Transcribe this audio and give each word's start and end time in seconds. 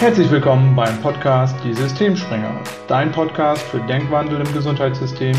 Herzlich 0.00 0.30
willkommen 0.30 0.76
beim 0.76 1.02
Podcast 1.02 1.56
Die 1.64 1.74
Systemspringer, 1.74 2.62
dein 2.86 3.10
Podcast 3.10 3.62
für 3.64 3.80
Denkwandel 3.80 4.40
im 4.40 4.54
Gesundheitssystem 4.54 5.34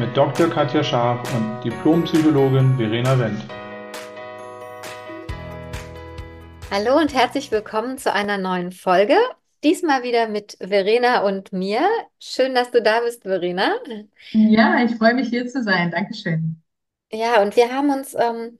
mit 0.00 0.16
Dr. 0.16 0.50
Katja 0.50 0.82
Scharf 0.82 1.32
und 1.32 1.62
Diplompsychologin 1.62 2.76
Verena 2.76 3.16
Wendt. 3.16 3.46
Hallo 6.72 6.98
und 6.98 7.14
herzlich 7.14 7.52
willkommen 7.52 7.98
zu 7.98 8.12
einer 8.12 8.36
neuen 8.36 8.72
Folge. 8.72 9.14
Diesmal 9.62 10.02
wieder 10.02 10.26
mit 10.26 10.56
Verena 10.60 11.20
und 11.20 11.52
mir. 11.52 11.82
Schön, 12.18 12.56
dass 12.56 12.72
du 12.72 12.82
da 12.82 13.02
bist, 13.02 13.22
Verena. 13.22 13.76
Ja, 14.32 14.82
ich 14.82 14.96
freue 14.96 15.14
mich 15.14 15.28
hier 15.28 15.46
zu 15.46 15.62
sein. 15.62 15.92
Dankeschön. 15.92 16.60
Ja, 17.12 17.40
und 17.42 17.54
wir 17.54 17.72
haben 17.72 17.90
uns, 17.90 18.16
ähm, 18.18 18.58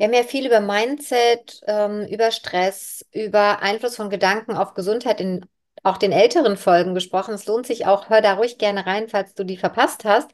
wir 0.00 0.06
haben 0.06 0.14
ja 0.14 0.22
viel 0.22 0.46
über 0.46 0.60
Mindset, 0.60 1.60
ähm, 1.66 2.06
über 2.06 2.30
Stress, 2.30 3.04
über 3.12 3.60
Einfluss 3.60 3.96
von 3.96 4.08
Gedanken 4.08 4.56
auf 4.56 4.72
Gesundheit 4.72 5.20
in 5.20 5.44
auch 5.82 5.98
den 5.98 6.10
älteren 6.10 6.56
Folgen 6.56 6.94
gesprochen. 6.94 7.34
Es 7.34 7.44
lohnt 7.44 7.66
sich 7.66 7.84
auch, 7.84 8.08
hör 8.08 8.22
da 8.22 8.32
ruhig 8.34 8.56
gerne 8.56 8.86
rein, 8.86 9.08
falls 9.10 9.34
du 9.34 9.44
die 9.44 9.58
verpasst 9.58 10.04
hast. 10.04 10.30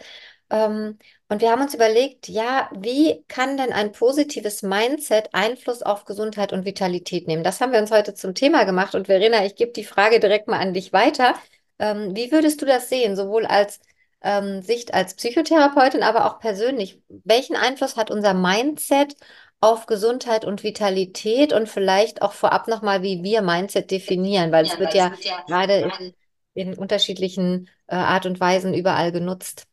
Ähm, 0.51 0.99
und 1.29 1.41
wir 1.41 1.51
haben 1.51 1.63
uns 1.63 1.75
überlegt, 1.75 2.29
ja, 2.29 2.71
wie 2.79 3.25
kann 3.27 3.57
denn 3.57 3.73
ein 3.73 3.91
positives 3.91 4.63
Mindset 4.63 5.31
Einfluss 5.33 5.83
auf 5.83 6.05
Gesundheit 6.05 6.53
und 6.53 6.65
Vitalität 6.65 7.27
nehmen? 7.27 7.43
Das 7.43 7.61
haben 7.61 7.73
wir 7.73 7.81
uns 7.81 7.91
heute 7.91 8.15
zum 8.15 8.37
Thema 8.37 8.63
gemacht. 8.67 8.95
Und 8.95 9.07
Verena, 9.09 9.45
ich 9.45 9.57
gebe 9.57 9.73
die 9.73 9.85
Frage 9.85 10.21
direkt 10.21 10.47
mal 10.47 10.61
an 10.61 10.75
dich 10.75 10.93
weiter. 10.93 11.35
Ähm, 11.81 12.15
wie 12.15 12.31
würdest 12.31 12.63
du 12.63 12.67
das 12.67 12.89
sehen, 12.89 13.17
sowohl 13.17 13.47
als 13.47 13.81
ähm, 14.23 14.63
Sicht 14.63 14.95
als 14.95 15.15
Psychotherapeutin, 15.15 16.05
aber 16.05 16.27
auch 16.27 16.39
persönlich? 16.39 17.03
Welchen 17.09 17.57
Einfluss 17.57 17.97
hat 17.97 18.13
unser 18.13 18.33
Mindset 18.33 19.17
auf 19.61 19.87
Gesundheit 19.87 20.45
und 20.45 20.63
Vitalität 20.63 21.53
und 21.53 21.69
vielleicht 21.69 22.23
auch 22.23 22.33
vorab 22.33 22.69
nochmal, 22.69 23.03
wie 23.03 23.23
wir 23.23 23.43
Mindset 23.43 23.91
definieren, 23.91 24.53
weil 24.53 24.67
ja, 24.67 24.73
es 24.73 24.79
wird 24.79 24.95
ja, 24.95 25.11
wird 25.11 25.25
ja 25.25 25.45
gerade 25.47 25.93
in, 25.99 26.15
in 26.55 26.75
unterschiedlichen 26.75 27.69
äh, 27.87 27.97
Art 27.97 28.27
und 28.27 28.39
Weisen 28.41 28.75
überall 28.75 29.13
genutzt. 29.13 29.67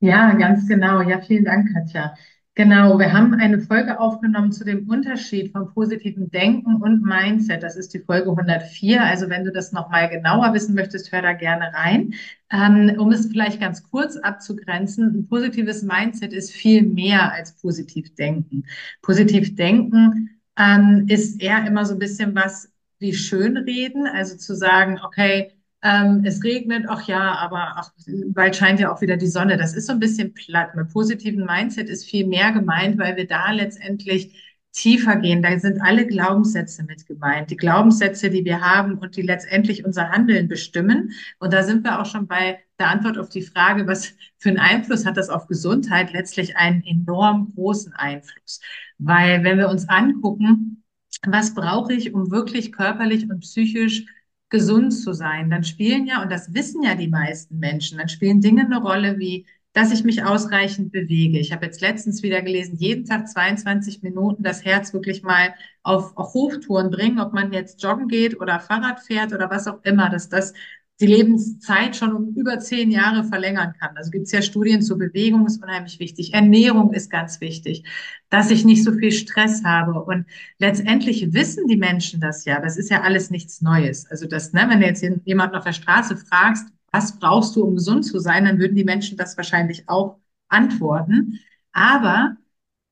Ja, 0.00 0.32
ganz 0.34 0.66
genau. 0.66 1.00
Ja, 1.02 1.20
vielen 1.20 1.44
Dank, 1.44 1.72
Katja. 1.72 2.14
Genau, 2.54 2.98
wir 2.98 3.14
haben 3.14 3.32
eine 3.32 3.60
Folge 3.60 3.98
aufgenommen 3.98 4.52
zu 4.52 4.62
dem 4.62 4.86
Unterschied 4.86 5.52
von 5.52 5.72
positivem 5.72 6.30
Denken 6.30 6.82
und 6.82 7.02
Mindset. 7.02 7.62
Das 7.62 7.76
ist 7.76 7.94
die 7.94 8.00
Folge 8.00 8.28
104. 8.28 9.02
Also 9.02 9.30
wenn 9.30 9.44
du 9.44 9.50
das 9.50 9.72
nochmal 9.72 10.10
genauer 10.10 10.52
wissen 10.52 10.74
möchtest, 10.74 11.12
hör 11.12 11.22
da 11.22 11.32
gerne 11.32 11.72
rein. 11.72 12.12
Ähm, 12.50 12.96
um 12.98 13.10
es 13.10 13.26
vielleicht 13.28 13.58
ganz 13.58 13.82
kurz 13.82 14.18
abzugrenzen, 14.18 15.14
ein 15.14 15.28
positives 15.28 15.82
Mindset 15.82 16.34
ist 16.34 16.52
viel 16.52 16.82
mehr 16.82 17.32
als 17.32 17.54
positiv 17.54 18.14
denken. 18.16 18.64
Positiv 19.00 19.54
denken 19.56 20.38
ähm, 20.58 21.06
ist 21.08 21.40
eher 21.40 21.66
immer 21.66 21.86
so 21.86 21.94
ein 21.94 21.98
bisschen 21.98 22.34
was 22.34 22.70
wie 22.98 23.14
schönreden, 23.14 24.06
also 24.06 24.36
zu 24.36 24.54
sagen, 24.54 25.00
okay, 25.02 25.52
ähm, 25.82 26.22
es 26.24 26.42
regnet, 26.44 26.84
ach 26.88 27.06
ja, 27.08 27.34
aber 27.36 27.72
ach, 27.76 27.90
bald 28.28 28.54
scheint 28.54 28.78
ja 28.78 28.92
auch 28.92 29.00
wieder 29.00 29.16
die 29.16 29.26
Sonne. 29.26 29.56
Das 29.56 29.74
ist 29.74 29.86
so 29.86 29.92
ein 29.92 29.98
bisschen 29.98 30.32
platt. 30.32 30.74
Mit 30.74 30.90
positiven 30.92 31.44
Mindset 31.44 31.88
ist 31.88 32.04
viel 32.08 32.26
mehr 32.26 32.52
gemeint, 32.52 32.98
weil 32.98 33.16
wir 33.16 33.26
da 33.26 33.50
letztendlich 33.50 34.60
tiefer 34.72 35.16
gehen. 35.16 35.42
Da 35.42 35.58
sind 35.58 35.82
alle 35.82 36.06
Glaubenssätze 36.06 36.84
mit 36.84 37.06
gemeint. 37.06 37.50
Die 37.50 37.56
Glaubenssätze, 37.56 38.30
die 38.30 38.44
wir 38.44 38.60
haben 38.60 38.98
und 38.98 39.16
die 39.16 39.22
letztendlich 39.22 39.84
unser 39.84 40.10
Handeln 40.10 40.48
bestimmen. 40.48 41.10
Und 41.40 41.52
da 41.52 41.62
sind 41.64 41.84
wir 41.84 42.00
auch 42.00 42.06
schon 42.06 42.26
bei 42.26 42.60
der 42.78 42.88
Antwort 42.88 43.18
auf 43.18 43.28
die 43.28 43.42
Frage, 43.42 43.86
was 43.86 44.14
für 44.38 44.48
einen 44.50 44.58
Einfluss 44.58 45.04
hat 45.04 45.16
das 45.16 45.28
auf 45.30 45.46
Gesundheit? 45.46 46.12
Letztlich 46.12 46.56
einen 46.56 46.82
enorm 46.84 47.52
großen 47.54 47.92
Einfluss. 47.92 48.60
Weil 48.98 49.44
wenn 49.44 49.58
wir 49.58 49.68
uns 49.68 49.88
angucken, 49.88 50.84
was 51.26 51.54
brauche 51.54 51.92
ich, 51.92 52.14
um 52.14 52.30
wirklich 52.30 52.72
körperlich 52.72 53.28
und 53.30 53.40
psychisch 53.40 54.06
gesund 54.52 54.92
zu 54.92 55.14
sein, 55.14 55.50
dann 55.50 55.64
spielen 55.64 56.06
ja, 56.06 56.22
und 56.22 56.30
das 56.30 56.54
wissen 56.54 56.82
ja 56.82 56.94
die 56.94 57.08
meisten 57.08 57.58
Menschen, 57.58 57.98
dann 57.98 58.08
spielen 58.10 58.42
Dinge 58.42 58.66
eine 58.66 58.80
Rolle 58.80 59.18
wie, 59.18 59.46
dass 59.72 59.90
ich 59.92 60.04
mich 60.04 60.22
ausreichend 60.22 60.92
bewege. 60.92 61.38
Ich 61.38 61.52
habe 61.52 61.64
jetzt 61.64 61.80
letztens 61.80 62.22
wieder 62.22 62.42
gelesen, 62.42 62.76
jeden 62.76 63.06
Tag 63.06 63.26
22 63.28 64.02
Minuten 64.02 64.42
das 64.42 64.64
Herz 64.64 64.92
wirklich 64.92 65.22
mal 65.22 65.54
auf, 65.82 66.14
auf 66.18 66.34
Hochtouren 66.34 66.90
bringen, 66.90 67.18
ob 67.18 67.32
man 67.32 67.52
jetzt 67.52 67.82
joggen 67.82 68.08
geht 68.08 68.38
oder 68.38 68.60
Fahrrad 68.60 69.00
fährt 69.00 69.32
oder 69.32 69.50
was 69.50 69.66
auch 69.66 69.82
immer, 69.84 70.10
dass 70.10 70.28
das 70.28 70.52
die 71.02 71.08
Lebenszeit 71.08 71.96
schon 71.96 72.12
um 72.12 72.34
über 72.36 72.60
zehn 72.60 72.92
Jahre 72.92 73.24
verlängern 73.24 73.74
kann. 73.78 73.96
Also 73.96 74.12
gibt 74.12 74.26
es 74.26 74.32
ja 74.32 74.40
Studien 74.40 74.82
zur 74.82 74.98
Bewegung, 74.98 75.44
ist 75.46 75.60
unheimlich 75.60 75.98
wichtig. 75.98 76.32
Ernährung 76.32 76.92
ist 76.92 77.10
ganz 77.10 77.40
wichtig, 77.40 77.84
dass 78.30 78.52
ich 78.52 78.64
nicht 78.64 78.84
so 78.84 78.92
viel 78.92 79.10
Stress 79.10 79.64
habe. 79.64 80.00
Und 80.00 80.26
letztendlich 80.58 81.32
wissen 81.32 81.66
die 81.66 81.76
Menschen 81.76 82.20
das 82.20 82.44
ja. 82.44 82.60
Das 82.60 82.76
ist 82.76 82.88
ja 82.88 83.02
alles 83.02 83.30
nichts 83.30 83.60
Neues. 83.62 84.08
Also 84.10 84.28
das, 84.28 84.52
ne, 84.52 84.64
wenn 84.68 84.78
du 84.78 84.86
jetzt 84.86 85.04
jemanden 85.24 85.56
auf 85.56 85.64
der 85.64 85.72
Straße 85.72 86.16
fragst, 86.16 86.68
was 86.92 87.18
brauchst 87.18 87.56
du, 87.56 87.64
um 87.64 87.74
gesund 87.74 88.04
zu 88.04 88.20
sein, 88.20 88.44
dann 88.44 88.60
würden 88.60 88.76
die 88.76 88.84
Menschen 88.84 89.18
das 89.18 89.36
wahrscheinlich 89.36 89.88
auch 89.88 90.18
antworten. 90.48 91.40
Aber 91.72 92.36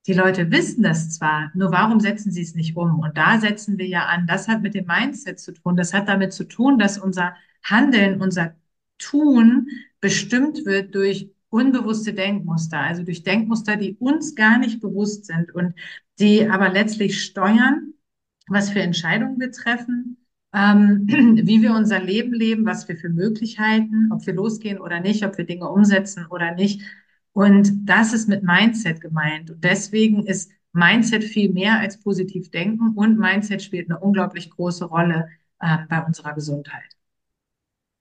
die 0.07 0.13
Leute 0.13 0.49
wissen 0.51 0.83
das 0.83 1.11
zwar, 1.11 1.51
nur 1.53 1.71
warum 1.71 1.99
setzen 1.99 2.31
sie 2.31 2.41
es 2.41 2.55
nicht 2.55 2.75
um? 2.75 2.99
Und 2.99 3.17
da 3.17 3.39
setzen 3.39 3.77
wir 3.77 3.87
ja 3.87 4.05
an. 4.05 4.25
Das 4.27 4.47
hat 4.47 4.61
mit 4.61 4.73
dem 4.73 4.85
Mindset 4.85 5.39
zu 5.39 5.53
tun. 5.53 5.75
Das 5.77 5.93
hat 5.93 6.07
damit 6.07 6.33
zu 6.33 6.45
tun, 6.45 6.79
dass 6.79 6.97
unser 6.97 7.35
Handeln, 7.63 8.21
unser 8.21 8.55
Tun 8.97 9.67
bestimmt 9.99 10.65
wird 10.65 10.95
durch 10.95 11.31
unbewusste 11.49 12.13
Denkmuster, 12.13 12.79
also 12.79 13.03
durch 13.03 13.23
Denkmuster, 13.23 13.75
die 13.75 13.95
uns 13.99 14.35
gar 14.35 14.57
nicht 14.57 14.79
bewusst 14.81 15.25
sind 15.25 15.53
und 15.53 15.75
die 16.19 16.47
aber 16.47 16.69
letztlich 16.69 17.23
steuern, 17.23 17.93
was 18.47 18.69
für 18.69 18.81
Entscheidungen 18.81 19.39
wir 19.39 19.51
treffen, 19.51 20.17
ähm, 20.53 21.07
wie 21.43 21.61
wir 21.61 21.73
unser 21.73 21.99
Leben 21.99 22.33
leben, 22.33 22.65
was 22.65 22.87
wir 22.87 22.97
für 22.97 23.09
Möglichkeiten, 23.09 24.11
ob 24.11 24.25
wir 24.25 24.33
losgehen 24.33 24.79
oder 24.79 24.99
nicht, 24.99 25.25
ob 25.25 25.37
wir 25.37 25.45
Dinge 25.45 25.69
umsetzen 25.69 26.25
oder 26.27 26.53
nicht. 26.55 26.81
Und 27.33 27.71
das 27.87 28.13
ist 28.13 28.27
mit 28.27 28.43
Mindset 28.43 29.01
gemeint. 29.01 29.51
Und 29.51 29.63
deswegen 29.63 30.25
ist 30.25 30.51
Mindset 30.73 31.23
viel 31.23 31.51
mehr 31.51 31.79
als 31.79 31.99
positiv 31.99 32.49
denken 32.51 32.93
und 32.95 33.17
Mindset 33.19 33.61
spielt 33.61 33.89
eine 33.89 33.99
unglaublich 33.99 34.49
große 34.49 34.85
Rolle 34.85 35.29
äh, 35.59 35.77
bei 35.89 36.03
unserer 36.05 36.33
Gesundheit. 36.33 36.83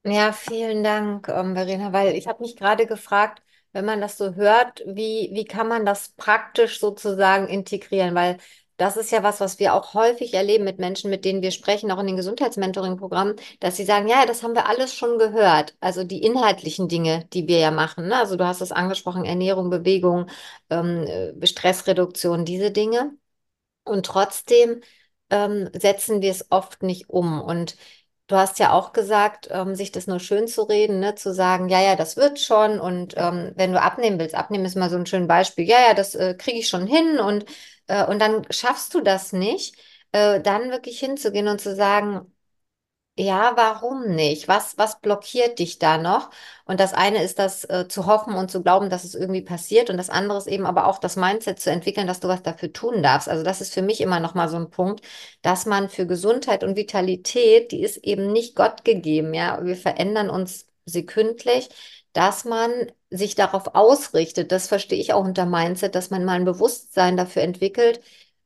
Ja, 0.04 0.32
vielen 0.32 0.82
Dank, 0.82 1.28
ähm, 1.28 1.54
Verena, 1.54 1.92
weil 1.92 2.14
ich 2.14 2.26
habe 2.26 2.42
mich 2.42 2.56
gerade 2.56 2.86
gefragt, 2.86 3.42
wenn 3.72 3.84
man 3.84 4.00
das 4.00 4.16
so 4.16 4.34
hört, 4.34 4.82
wie, 4.86 5.30
wie 5.34 5.44
kann 5.44 5.68
man 5.68 5.84
das 5.84 6.10
praktisch 6.16 6.80
sozusagen 6.80 7.46
integrieren? 7.48 8.14
Weil 8.14 8.38
das 8.80 8.96
ist 8.96 9.10
ja 9.12 9.22
was, 9.22 9.40
was 9.40 9.58
wir 9.58 9.74
auch 9.74 9.92
häufig 9.94 10.32
erleben 10.34 10.64
mit 10.64 10.78
Menschen, 10.78 11.10
mit 11.10 11.24
denen 11.26 11.42
wir 11.42 11.50
sprechen, 11.50 11.90
auch 11.90 11.98
in 12.00 12.06
den 12.06 12.16
Gesundheitsmentoring-Programmen, 12.16 13.36
dass 13.60 13.76
sie 13.76 13.84
sagen, 13.84 14.08
ja, 14.08 14.24
das 14.26 14.42
haben 14.42 14.54
wir 14.54 14.66
alles 14.68 14.94
schon 14.94 15.18
gehört. 15.18 15.76
Also 15.80 16.02
die 16.04 16.22
inhaltlichen 16.22 16.88
Dinge, 16.88 17.26
die 17.32 17.46
wir 17.46 17.58
ja 17.58 17.70
machen. 17.70 18.08
Ne? 18.08 18.16
Also 18.16 18.36
du 18.36 18.46
hast 18.46 18.60
es 18.62 18.72
angesprochen, 18.72 19.24
Ernährung, 19.26 19.68
Bewegung, 19.70 20.26
ähm, 20.70 21.04
äh, 21.06 21.46
Stressreduktion, 21.46 22.44
diese 22.46 22.70
Dinge. 22.70 23.12
Und 23.84 24.06
trotzdem 24.06 24.80
ähm, 25.30 25.68
setzen 25.74 26.22
wir 26.22 26.30
es 26.30 26.50
oft 26.50 26.82
nicht 26.82 27.10
um. 27.10 27.40
Und 27.42 27.76
Du 28.28 28.36
hast 28.36 28.60
ja 28.60 28.72
auch 28.72 28.92
gesagt, 28.92 29.48
ähm, 29.50 29.74
sich 29.74 29.90
das 29.90 30.06
nur 30.06 30.20
schön 30.20 30.46
zu 30.46 30.62
reden, 30.62 31.00
ne? 31.00 31.16
zu 31.16 31.34
sagen, 31.34 31.68
ja, 31.68 31.80
ja, 31.82 31.96
das 31.96 32.16
wird 32.16 32.38
schon. 32.38 32.78
Und 32.78 33.14
ähm, 33.16 33.50
wenn 33.56 33.72
du 33.72 33.82
abnehmen 33.82 34.20
willst, 34.20 34.36
abnehmen 34.36 34.64
ist 34.64 34.76
mal 34.76 34.88
so 34.88 34.94
ein 34.96 35.06
schönes 35.06 35.26
Beispiel, 35.26 35.64
ja, 35.68 35.78
ja, 35.88 35.94
das 35.94 36.14
äh, 36.14 36.34
kriege 36.34 36.58
ich 36.60 36.68
schon 36.68 36.86
hin 36.86 37.18
und, 37.18 37.44
äh, 37.90 38.06
und 38.06 38.20
dann 38.20 38.46
schaffst 38.50 38.94
du 38.94 39.00
das 39.00 39.32
nicht, 39.32 39.76
äh, 40.12 40.40
dann 40.40 40.70
wirklich 40.70 40.98
hinzugehen 41.00 41.48
und 41.48 41.60
zu 41.60 41.74
sagen, 41.74 42.32
ja, 43.18 43.52
warum 43.56 44.08
nicht? 44.14 44.48
Was, 44.48 44.78
was 44.78 45.00
blockiert 45.00 45.58
dich 45.58 45.78
da 45.78 45.98
noch? 45.98 46.30
Und 46.64 46.80
das 46.80 46.94
eine 46.94 47.22
ist 47.22 47.38
das 47.38 47.64
äh, 47.64 47.86
zu 47.88 48.06
hoffen 48.06 48.34
und 48.34 48.50
zu 48.50 48.62
glauben, 48.62 48.88
dass 48.88 49.04
es 49.04 49.14
irgendwie 49.14 49.42
passiert. 49.42 49.90
Und 49.90 49.98
das 49.98 50.08
andere 50.10 50.38
ist 50.38 50.46
eben 50.46 50.64
aber 50.64 50.86
auch 50.86 50.98
das 50.98 51.16
Mindset 51.16 51.60
zu 51.60 51.70
entwickeln, 51.70 52.06
dass 52.06 52.20
du 52.20 52.28
was 52.28 52.42
dafür 52.42 52.72
tun 52.72 53.02
darfst. 53.02 53.28
Also 53.28 53.44
das 53.44 53.60
ist 53.60 53.74
für 53.74 53.82
mich 53.82 54.00
immer 54.00 54.20
noch 54.20 54.34
mal 54.34 54.48
so 54.48 54.56
ein 54.56 54.70
Punkt, 54.70 55.04
dass 55.42 55.66
man 55.66 55.90
für 55.90 56.06
Gesundheit 56.06 56.64
und 56.64 56.76
Vitalität, 56.76 57.72
die 57.72 57.82
ist 57.82 57.98
eben 57.98 58.32
nicht 58.32 58.56
Gott 58.56 58.84
gegeben. 58.84 59.34
Ja, 59.34 59.62
wir 59.64 59.76
verändern 59.76 60.30
uns 60.30 60.66
sekündlich, 60.92 61.68
dass 62.12 62.44
man 62.44 62.70
sich 63.10 63.34
darauf 63.34 63.74
ausrichtet. 63.74 64.52
Das 64.52 64.68
verstehe 64.68 65.00
ich 65.00 65.12
auch 65.12 65.24
unter 65.24 65.46
Mindset, 65.46 65.94
dass 65.94 66.10
man 66.10 66.24
mal 66.24 66.34
ein 66.34 66.44
Bewusstsein 66.44 67.16
dafür 67.16 67.42
entwickelt, 67.42 68.00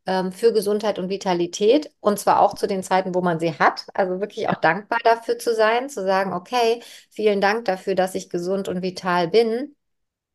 ähm, 0.06 0.32
für 0.32 0.52
Gesundheit 0.52 0.98
und 0.98 1.08
Vitalität 1.08 1.90
und 2.00 2.18
zwar 2.18 2.40
auch 2.40 2.54
zu 2.54 2.66
den 2.66 2.82
Zeiten, 2.82 3.14
wo 3.14 3.20
man 3.22 3.40
sie 3.40 3.58
hat. 3.58 3.86
Also 3.94 4.20
wirklich 4.20 4.48
auch 4.48 4.56
dankbar 4.56 4.98
dafür 5.04 5.38
zu 5.38 5.54
sein, 5.54 5.88
zu 5.88 6.04
sagen, 6.04 6.32
okay, 6.32 6.82
vielen 7.10 7.40
Dank 7.40 7.64
dafür, 7.64 7.94
dass 7.94 8.14
ich 8.14 8.28
gesund 8.30 8.68
und 8.68 8.82
vital 8.82 9.28
bin. 9.28 9.74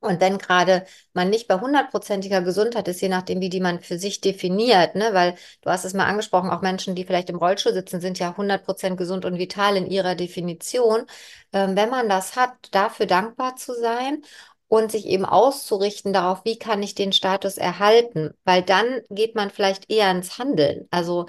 Und 0.02 0.22
wenn 0.22 0.38
gerade 0.38 0.86
man 1.14 1.30
nicht 1.30 1.48
bei 1.50 1.60
hundertprozentiger 1.60 2.42
Gesundheit 2.42 2.88
ist, 2.88 3.02
je 3.02 3.10
nachdem, 3.10 3.42
wie 3.42 3.50
die 3.50 3.60
man 3.60 3.82
für 3.82 4.00
sich 4.00 4.22
definiert, 4.22 4.96
ne, 4.96 5.10
weil 5.14 5.36
du 5.62 5.70
hast 5.70 5.84
es 5.84 5.94
mal 5.94 6.06
angesprochen, 6.06 6.50
auch 6.52 6.62
Menschen, 6.62 6.96
die 6.96 7.04
vielleicht 7.06 7.30
im 7.30 7.36
Rollstuhl 7.36 7.74
sitzen, 7.74 8.00
sind 8.00 8.18
ja 8.18 8.36
hundertprozent 8.38 8.98
gesund 8.98 9.26
und 9.26 9.38
vital 9.38 9.76
in 9.76 9.88
ihrer 9.88 10.16
Definition. 10.16 11.06
Ähm, 11.52 11.76
wenn 11.76 11.90
man 11.90 12.08
das 12.08 12.36
hat, 12.38 12.54
dafür 12.72 13.08
dankbar 13.08 13.58
zu 13.58 13.74
sein 13.74 14.24
und 14.70 14.92
sich 14.92 15.06
eben 15.06 15.26
auszurichten 15.26 16.14
darauf, 16.14 16.46
wie 16.46 16.58
kann 16.58 16.82
ich 16.82 16.96
den 16.96 17.12
Status 17.12 17.58
erhalten, 17.58 18.34
weil 18.46 18.62
dann 18.64 19.02
geht 19.10 19.36
man 19.36 19.50
vielleicht 19.50 19.90
eher 19.92 20.12
ins 20.12 20.38
Handeln. 20.38 20.88
Also 20.92 21.26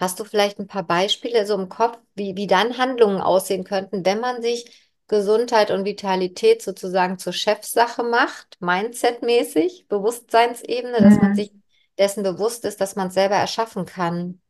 Hast 0.00 0.18
du 0.18 0.24
vielleicht 0.24 0.58
ein 0.58 0.66
paar 0.66 0.82
Beispiele 0.82 1.46
so 1.46 1.54
im 1.54 1.68
Kopf, 1.68 1.96
wie, 2.14 2.34
wie 2.36 2.46
dann 2.48 2.76
Handlungen 2.78 3.20
aussehen 3.20 3.62
könnten, 3.64 4.04
wenn 4.04 4.18
man 4.20 4.42
sich 4.42 4.91
Gesundheit 5.12 5.70
und 5.70 5.84
Vitalität 5.86 6.62
sozusagen 6.62 7.18
zur 7.20 7.32
Chefsache 7.34 8.02
macht, 8.04 8.58
Mindset-mäßig, 8.60 9.86
Bewusstseinsebene, 9.88 11.02
dass 11.02 11.20
man 11.20 11.30
Mhm. 11.30 11.34
sich 11.34 11.52
dessen 11.98 12.24
bewusst 12.24 12.64
ist, 12.66 12.80
dass 12.82 12.96
man 12.96 13.08
es 13.08 13.14
selber 13.14 13.36
erschaffen 13.36 13.86
kann? 13.86 14.40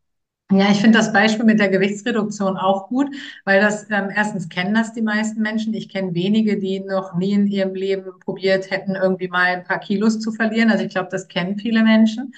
Ja, 0.51 0.71
ich 0.71 0.83
finde 0.83 0.99
das 0.99 1.15
Beispiel 1.15 1.47
mit 1.47 1.59
der 1.61 1.71
Gewichtsreduktion 1.71 2.59
auch 2.59 2.89
gut, 2.89 3.09
weil 3.47 3.59
das 3.63 3.85
ähm, 3.91 4.11
erstens 4.15 4.51
kennen 4.51 4.75
das 4.75 4.93
die 4.93 5.01
meisten 5.01 5.41
Menschen. 5.41 5.73
Ich 5.73 5.89
kenne 5.89 6.15
wenige, 6.15 6.59
die 6.59 6.81
noch 6.81 7.15
nie 7.17 7.33
in 7.33 7.47
ihrem 7.47 7.75
Leben 7.75 8.19
probiert 8.21 8.71
hätten, 8.71 8.95
irgendwie 8.95 9.29
mal 9.29 9.47
ein 9.47 9.65
paar 9.65 9.81
Kilos 9.81 10.21
zu 10.21 10.31
verlieren. 10.31 10.71
Also 10.71 10.85
ich 10.85 10.91
glaube, 10.93 11.09
das 11.11 11.29
kennen 11.29 11.59
viele 11.59 11.83
Menschen. 11.83 12.35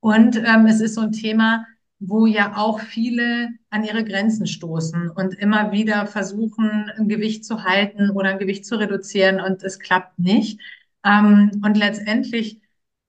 Und 0.00 0.36
ähm, 0.36 0.66
es 0.66 0.80
ist 0.82 0.94
so 0.94 1.00
ein 1.02 1.12
Thema, 1.12 1.64
wo 2.06 2.26
ja 2.26 2.56
auch 2.56 2.80
viele 2.80 3.50
an 3.70 3.84
ihre 3.84 4.04
Grenzen 4.04 4.46
stoßen 4.46 5.10
und 5.10 5.34
immer 5.34 5.72
wieder 5.72 6.06
versuchen, 6.06 6.90
ein 6.96 7.08
Gewicht 7.08 7.44
zu 7.44 7.64
halten 7.64 8.10
oder 8.10 8.30
ein 8.30 8.38
Gewicht 8.38 8.66
zu 8.66 8.76
reduzieren 8.76 9.40
und 9.40 9.62
es 9.62 9.78
klappt 9.78 10.18
nicht. 10.18 10.60
Ähm, 11.04 11.62
und 11.64 11.76
letztendlich 11.76 12.60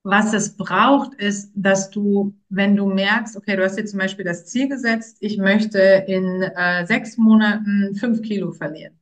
was 0.08 0.32
es 0.32 0.56
braucht, 0.56 1.14
ist, 1.14 1.50
dass 1.56 1.90
du, 1.90 2.32
wenn 2.48 2.76
du 2.76 2.86
merkst, 2.86 3.36
okay, 3.36 3.56
du 3.56 3.64
hast 3.64 3.74
dir 3.76 3.86
zum 3.86 3.98
Beispiel 3.98 4.24
das 4.24 4.46
Ziel 4.46 4.68
gesetzt, 4.68 5.16
ich 5.18 5.36
möchte 5.36 5.80
in 6.06 6.42
äh, 6.42 6.86
sechs 6.86 7.16
Monaten 7.16 7.96
fünf 7.96 8.22
Kilo 8.22 8.52
verlieren. 8.52 8.94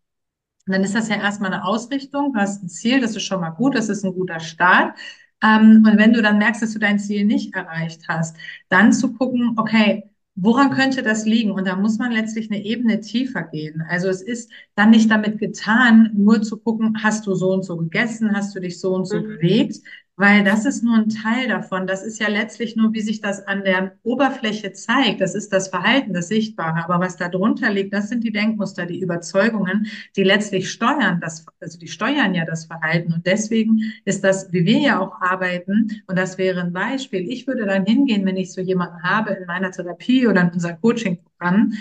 Und 0.67 0.73
dann 0.73 0.83
ist 0.83 0.95
das 0.95 1.11
ja 1.11 1.17
erstmal 1.17 1.53
eine 1.53 1.65
Ausrichtung, 1.65 2.33
du 2.33 2.41
hast 2.41 2.63
ein 2.63 2.71
Ziel, 2.71 3.03
das 3.03 3.17
ist 3.17 3.25
schon 3.25 3.43
mal 3.43 3.51
gut, 3.51 3.75
das 3.75 3.91
ist 3.91 4.03
ein 4.03 4.15
guter 4.15 4.41
Start. 4.41 4.97
Ähm, 5.45 5.85
und 5.87 5.99
wenn 5.99 6.15
du 6.15 6.23
dann 6.23 6.39
merkst, 6.39 6.63
dass 6.63 6.73
du 6.73 6.81
dein 6.81 6.99
Ziel 6.99 7.27
nicht 7.27 7.55
erreicht 7.55 8.03
hast, 8.09 8.37
dann 8.71 8.93
zu 8.93 9.13
gucken, 9.15 9.55
okay, 9.59 10.05
woran 10.37 10.71
könnte 10.71 11.03
das 11.03 11.27
liegen? 11.27 11.53
Und 11.53 11.67
da 11.67 11.77
muss 11.77 11.99
man 11.99 12.13
letztlich 12.13 12.51
eine 12.51 12.65
Ebene 12.65 13.01
tiefer 13.01 13.43
gehen. 13.45 13.83
Also 13.89 14.09
es 14.09 14.23
ist 14.23 14.51
dann 14.75 14.91
nicht 14.91 15.11
damit 15.11 15.39
getan, 15.39 16.11
nur 16.15 16.43
zu 16.43 16.59
gucken, 16.59 17.03
hast 17.03 17.27
du 17.27 17.35
so 17.35 17.53
und 17.53 17.65
so 17.65 17.77
gegessen, 17.77 18.35
hast 18.37 18.55
du 18.57 18.61
dich 18.61 18.81
so 18.81 18.95
und 18.95 19.07
so 19.07 19.21
Mhm. 19.21 19.27
bewegt, 19.29 19.81
weil 20.17 20.45
das 20.45 20.65
ist 20.65 20.85
nur 20.85 20.97
ein 20.97 21.09
Teil 21.09 21.49
davon. 21.49 21.89
Das 21.89 22.05
ist 22.05 22.21
ja 22.21 22.29
letztlich 22.29 22.77
nur, 22.77 22.93
wie 22.93 23.01
sich 23.01 23.21
das 23.21 23.45
an 23.47 23.65
der 23.65 23.97
Oberfläche 24.05 24.73
zeigt. 24.73 25.21
Das 25.21 25.35
ist 25.35 25.53
das 25.53 25.69
Verhalten, 25.69 26.13
das 26.13 26.29
Sichtbare. 26.29 26.85
Aber 26.85 27.01
was 27.01 27.17
da 27.17 27.29
drunter 27.29 27.71
liegt, 27.71 27.93
das 27.93 28.09
sind 28.11 28.23
die 28.23 28.31
Denkmuster, 28.31 28.87
die 28.87 29.01
Überzeugungen, 29.01 29.89
die 30.17 30.23
letztlich 30.23 30.71
steuern 30.71 31.21
das, 31.21 31.45
also 31.61 31.79
die 31.79 31.89
steuern 31.89 32.33
ja 32.35 32.45
das 32.45 32.67
Verhalten. 32.67 33.13
Und 33.13 33.27
deswegen 33.27 33.93
ist 34.05 34.23
das, 34.23 34.53
wie 34.53 34.65
wir 34.65 34.79
ja 34.79 35.01
auch 35.01 35.21
arbeiten, 35.21 36.03
und 36.07 36.17
das 36.17 36.39
wäre 36.39 36.61
ein 36.61 36.73
Beispiel. 36.73 37.29
Ich 37.29 37.47
würde 37.49 37.67
dann 37.67 37.85
hingehen, 37.85 38.25
wenn 38.25 38.37
ich 38.37 38.53
so 38.53 38.61
jemanden 38.61 39.03
habe 39.03 39.33
in 39.33 39.47
meiner 39.47 39.73
Therapie 39.73 40.29
oder 40.29 40.43
in 40.43 40.51
unserem 40.51 40.81
Coaching-Programm 40.81 41.73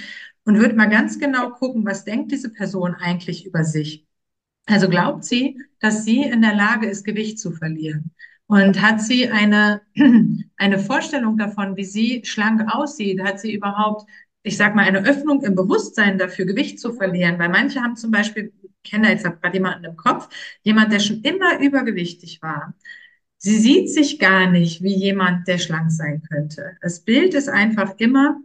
und 0.45 0.57
würde 0.59 0.75
mal 0.75 0.89
ganz 0.89 1.19
genau 1.19 1.51
gucken, 1.51 1.85
was 1.85 2.03
denkt 2.03 2.31
diese 2.31 2.49
Person 2.49 2.95
eigentlich 2.95 3.45
über 3.45 3.63
sich? 3.63 4.07
Also 4.65 4.87
glaubt 4.87 5.25
sie, 5.25 5.59
dass 5.79 6.05
sie 6.05 6.21
in 6.21 6.41
der 6.41 6.55
Lage 6.55 6.87
ist, 6.87 7.03
Gewicht 7.03 7.39
zu 7.39 7.51
verlieren? 7.51 8.11
Und 8.47 8.81
hat 8.81 9.01
sie 9.01 9.29
eine, 9.29 9.81
eine 10.57 10.79
Vorstellung 10.79 11.37
davon, 11.37 11.75
wie 11.75 11.85
sie 11.85 12.21
schlank 12.25 12.61
aussieht? 12.73 13.21
Hat 13.23 13.39
sie 13.39 13.53
überhaupt, 13.53 14.09
ich 14.43 14.57
sag 14.57 14.75
mal, 14.75 14.85
eine 14.85 15.05
Öffnung 15.05 15.43
im 15.43 15.55
Bewusstsein 15.55 16.17
dafür, 16.17 16.45
Gewicht 16.45 16.79
zu 16.79 16.93
verlieren? 16.93 17.39
Weil 17.39 17.49
manche 17.49 17.81
haben 17.81 17.95
zum 17.95 18.11
Beispiel, 18.11 18.53
ich 18.61 18.91
kenne 18.91 19.09
jetzt 19.09 19.23
gerade 19.23 19.53
jemanden 19.53 19.85
im 19.85 19.95
Kopf, 19.95 20.29
jemand, 20.63 20.91
der 20.91 20.99
schon 20.99 21.21
immer 21.21 21.59
übergewichtig 21.59 22.41
war. 22.41 22.73
Sie 23.37 23.57
sieht 23.57 23.89
sich 23.89 24.19
gar 24.19 24.49
nicht 24.49 24.81
wie 24.83 24.95
jemand, 24.95 25.47
der 25.49 25.57
schlank 25.57 25.91
sein 25.91 26.21
könnte. 26.29 26.77
Das 26.81 27.01
Bild 27.01 27.33
ist 27.33 27.49
einfach 27.49 27.95
immer, 27.97 28.39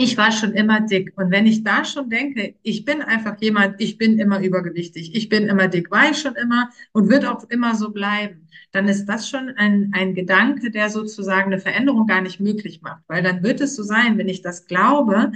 ich 0.00 0.16
war 0.16 0.32
schon 0.32 0.52
immer 0.52 0.80
dick. 0.80 1.12
Und 1.16 1.30
wenn 1.30 1.46
ich 1.46 1.64
da 1.64 1.84
schon 1.84 2.08
denke, 2.10 2.54
ich 2.62 2.84
bin 2.84 3.02
einfach 3.02 3.40
jemand, 3.40 3.80
ich 3.80 3.98
bin 3.98 4.18
immer 4.18 4.40
übergewichtig, 4.40 5.14
ich 5.14 5.28
bin 5.28 5.46
immer 5.48 5.68
dick, 5.68 5.90
war 5.90 6.10
ich 6.10 6.18
schon 6.18 6.34
immer 6.36 6.70
und 6.92 7.08
wird 7.08 7.24
auch 7.26 7.44
immer 7.50 7.74
so 7.74 7.90
bleiben, 7.90 8.48
dann 8.72 8.88
ist 8.88 9.06
das 9.06 9.28
schon 9.28 9.50
ein, 9.56 9.90
ein 9.94 10.14
Gedanke, 10.14 10.70
der 10.70 10.90
sozusagen 10.90 11.52
eine 11.52 11.60
Veränderung 11.60 12.06
gar 12.06 12.20
nicht 12.22 12.40
möglich 12.40 12.82
macht. 12.82 13.02
Weil 13.08 13.22
dann 13.22 13.42
wird 13.42 13.60
es 13.60 13.76
so 13.76 13.82
sein, 13.82 14.18
wenn 14.18 14.28
ich 14.28 14.42
das 14.42 14.66
glaube, 14.66 15.32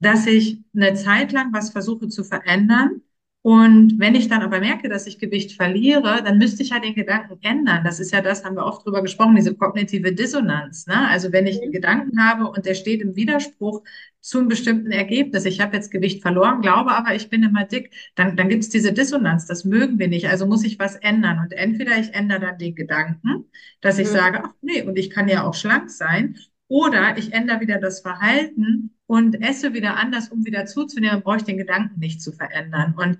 dass 0.00 0.26
ich 0.26 0.60
eine 0.74 0.94
Zeit 0.94 1.32
lang 1.32 1.52
was 1.52 1.70
versuche 1.70 2.08
zu 2.08 2.22
verändern. 2.24 3.02
Und 3.48 4.00
wenn 4.00 4.16
ich 4.16 4.26
dann 4.26 4.42
aber 4.42 4.58
merke, 4.58 4.88
dass 4.88 5.06
ich 5.06 5.20
Gewicht 5.20 5.52
verliere, 5.52 6.20
dann 6.24 6.36
müsste 6.38 6.64
ich 6.64 6.70
ja 6.70 6.80
den 6.80 6.96
Gedanken 6.96 7.38
ändern. 7.42 7.84
Das 7.84 8.00
ist 8.00 8.10
ja 8.12 8.20
das, 8.20 8.44
haben 8.44 8.56
wir 8.56 8.66
oft 8.66 8.84
drüber 8.84 9.02
gesprochen, 9.02 9.36
diese 9.36 9.54
kognitive 9.54 10.12
Dissonanz. 10.12 10.88
Ne? 10.88 11.08
Also 11.08 11.30
wenn 11.30 11.46
ich 11.46 11.62
einen 11.62 11.70
Gedanken 11.70 12.20
habe 12.20 12.48
und 12.50 12.66
der 12.66 12.74
steht 12.74 13.00
im 13.02 13.14
Widerspruch 13.14 13.84
zu 14.20 14.38
einem 14.40 14.48
bestimmten 14.48 14.90
Ergebnis, 14.90 15.44
ich 15.44 15.60
habe 15.60 15.76
jetzt 15.76 15.92
Gewicht 15.92 16.22
verloren, 16.22 16.60
glaube 16.60 16.90
aber, 16.90 17.14
ich 17.14 17.30
bin 17.30 17.44
immer 17.44 17.64
dick, 17.64 17.92
dann, 18.16 18.36
dann 18.36 18.48
gibt 18.48 18.64
es 18.64 18.68
diese 18.70 18.92
Dissonanz, 18.92 19.46
das 19.46 19.64
mögen 19.64 20.00
wir 20.00 20.08
nicht. 20.08 20.28
Also 20.28 20.46
muss 20.46 20.64
ich 20.64 20.80
was 20.80 20.96
ändern. 20.96 21.38
Und 21.38 21.52
entweder 21.52 21.96
ich 22.00 22.14
ändere 22.14 22.40
dann 22.40 22.58
den 22.58 22.74
Gedanken, 22.74 23.44
dass 23.80 24.00
ich 24.00 24.08
Mhm. 24.08 24.12
sage, 24.12 24.40
ach 24.44 24.54
nee, 24.60 24.82
und 24.82 24.98
ich 24.98 25.08
kann 25.10 25.28
ja 25.28 25.44
auch 25.44 25.54
schlank 25.54 25.90
sein, 25.90 26.36
oder 26.66 27.16
ich 27.16 27.32
ändere 27.32 27.60
wieder 27.60 27.78
das 27.78 28.00
Verhalten 28.00 28.95
und 29.06 29.40
esse 29.42 29.72
wieder 29.72 29.96
anders, 29.96 30.28
um 30.28 30.44
wieder 30.44 30.66
zuzunehmen, 30.66 31.22
brauche 31.22 31.38
ich 31.38 31.44
den 31.44 31.58
Gedanken 31.58 31.98
nicht 32.00 32.20
zu 32.20 32.32
verändern. 32.32 32.94
Und 32.96 33.18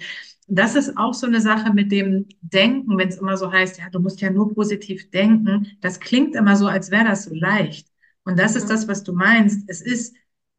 das 0.49 0.75
ist 0.77 0.97
auch 0.97 1.15
so 1.15 1.27
eine 1.27 1.41
Sache 1.41 1.73
mit 1.73 1.91
dem 1.91 2.27
Denken, 2.41 2.99
wenn 2.99 3.09
es 3.09 3.19
immer 3.19 3.37
so 3.37 3.53
heißt, 3.53 3.79
ja, 3.79 3.89
du 3.91 4.01
musst 4.01 4.21
ja 4.21 4.31
nur 4.31 4.55
positiv 4.55 5.11
denken. 5.11 5.77
Das 5.81 6.01
klingt 6.01 6.35
immer 6.37 6.57
so, 6.57 6.67
als 6.67 6.91
wäre 6.91 7.05
das 7.05 7.25
so 7.25 7.35
leicht. 7.35 7.89
Und 8.25 8.39
das 8.39 8.57
ist 8.57 8.69
das, 8.71 8.89
was 8.89 9.03
du 9.05 9.13
meinst. 9.13 9.69
Es 9.69 9.81
ist, 9.81 10.15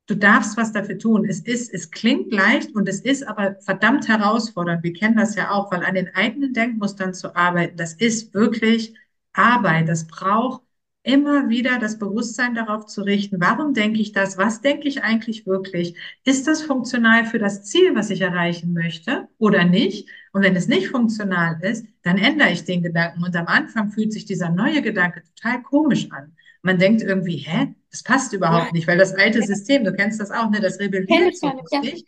du 0.07 0.15
darfst 0.15 0.57
was 0.57 0.71
dafür 0.73 0.97
tun. 0.97 1.25
Es 1.25 1.39
ist, 1.39 1.73
es 1.73 1.91
klingt 1.91 2.31
leicht 2.33 2.75
und 2.75 2.87
es 2.87 3.01
ist 3.01 3.23
aber 3.27 3.57
verdammt 3.61 4.07
herausfordernd. 4.07 4.83
Wir 4.83 4.93
kennen 4.93 5.17
das 5.17 5.35
ja 5.35 5.51
auch, 5.51 5.71
weil 5.71 5.83
an 5.83 5.95
den 5.95 6.13
eigenen 6.15 6.53
Denkmustern 6.53 7.13
zu 7.13 7.35
arbeiten, 7.35 7.77
das 7.77 7.93
ist 7.93 8.33
wirklich 8.33 8.93
Arbeit. 9.33 9.89
Das 9.89 10.07
braucht 10.07 10.63
immer 11.07 11.47
wieder 11.47 11.79
das 11.79 11.97
Bewusstsein 11.97 12.53
darauf 12.53 12.85
zu 12.85 13.01
richten, 13.01 13.39
warum 13.39 13.73
denke 13.73 14.01
ich 14.01 14.11
das? 14.11 14.37
Was 14.37 14.61
denke 14.61 14.89
ich 14.89 15.03
eigentlich 15.03 15.47
wirklich? 15.47 15.95
Ist 16.25 16.47
das 16.47 16.61
funktional 16.61 17.25
für 17.25 17.39
das 17.39 17.63
Ziel, 17.63 17.95
was 17.95 18.09
ich 18.09 18.21
erreichen 18.21 18.73
möchte 18.73 19.29
oder 19.37 19.63
nicht? 19.63 20.09
Und 20.33 20.43
wenn 20.43 20.55
es 20.55 20.67
nicht 20.67 20.89
funktional 20.89 21.59
ist, 21.61 21.85
dann 22.03 22.17
ändere 22.17 22.51
ich 22.51 22.65
den 22.65 22.83
Gedanken. 22.83 23.23
Und 23.23 23.35
am 23.37 23.47
Anfang 23.47 23.89
fühlt 23.89 24.11
sich 24.11 24.25
dieser 24.25 24.49
neue 24.49 24.81
Gedanke 24.81 25.23
total 25.35 25.63
komisch 25.63 26.11
an. 26.11 26.33
Man 26.61 26.77
denkt 26.77 27.01
irgendwie, 27.01 27.37
hä, 27.37 27.73
das 27.89 28.03
passt 28.03 28.33
überhaupt 28.33 28.73
nicht, 28.73 28.87
weil 28.87 28.97
das 28.97 29.15
alte 29.15 29.41
System, 29.41 29.85
du 29.85 29.93
kennst 29.93 30.19
das 30.19 30.31
auch, 30.31 30.49
ne, 30.49 30.59
das 30.59 30.77
rebelliert 30.79 31.37
so 31.37 31.47
gar 31.47 31.55
nicht, 31.55 31.71
ja. 31.71 31.79
richtig. 31.79 32.05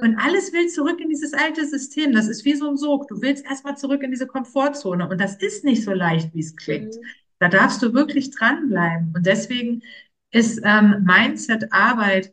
Und 0.00 0.16
alles 0.16 0.52
will 0.52 0.68
zurück 0.68 1.00
in 1.00 1.10
dieses 1.10 1.34
alte 1.34 1.66
System. 1.66 2.12
Das 2.12 2.28
ist 2.28 2.44
wie 2.44 2.54
so 2.54 2.68
ein 2.68 2.76
Sog. 2.76 3.08
Du 3.08 3.20
willst 3.20 3.44
erstmal 3.44 3.76
zurück 3.76 4.02
in 4.02 4.10
diese 4.10 4.26
Komfortzone. 4.26 5.08
Und 5.08 5.20
das 5.20 5.36
ist 5.36 5.64
nicht 5.64 5.84
so 5.84 5.92
leicht, 5.92 6.34
wie 6.34 6.40
es 6.40 6.56
klingt. 6.56 6.94
Mhm. 6.94 7.00
Da 7.38 7.48
darfst 7.48 7.82
du 7.82 7.94
wirklich 7.94 8.30
dranbleiben. 8.30 9.12
Und 9.14 9.26
deswegen 9.26 9.82
ist 10.30 10.60
ähm, 10.64 11.04
Mindset-Arbeit 11.06 12.32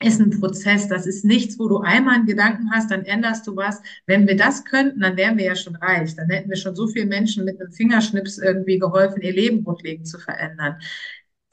ist 0.00 0.20
ein 0.20 0.30
Prozess. 0.38 0.88
Das 0.88 1.06
ist 1.06 1.24
nichts, 1.24 1.58
wo 1.58 1.68
du 1.68 1.78
einmal 1.78 2.16
einen 2.16 2.26
Gedanken 2.26 2.70
hast, 2.72 2.90
dann 2.90 3.04
änderst 3.04 3.46
du 3.46 3.56
was. 3.56 3.80
Wenn 4.06 4.26
wir 4.26 4.36
das 4.36 4.64
könnten, 4.64 5.00
dann 5.00 5.16
wären 5.16 5.38
wir 5.38 5.44
ja 5.46 5.56
schon 5.56 5.76
reich. 5.76 6.14
Dann 6.16 6.28
hätten 6.28 6.50
wir 6.50 6.56
schon 6.56 6.76
so 6.76 6.86
vielen 6.88 7.08
Menschen 7.08 7.44
mit 7.44 7.60
einem 7.60 7.72
Fingerschnips 7.72 8.38
irgendwie 8.38 8.78
geholfen, 8.78 9.22
ihr 9.22 9.32
Leben 9.32 9.64
grundlegend 9.64 10.06
zu 10.08 10.18
verändern. 10.18 10.78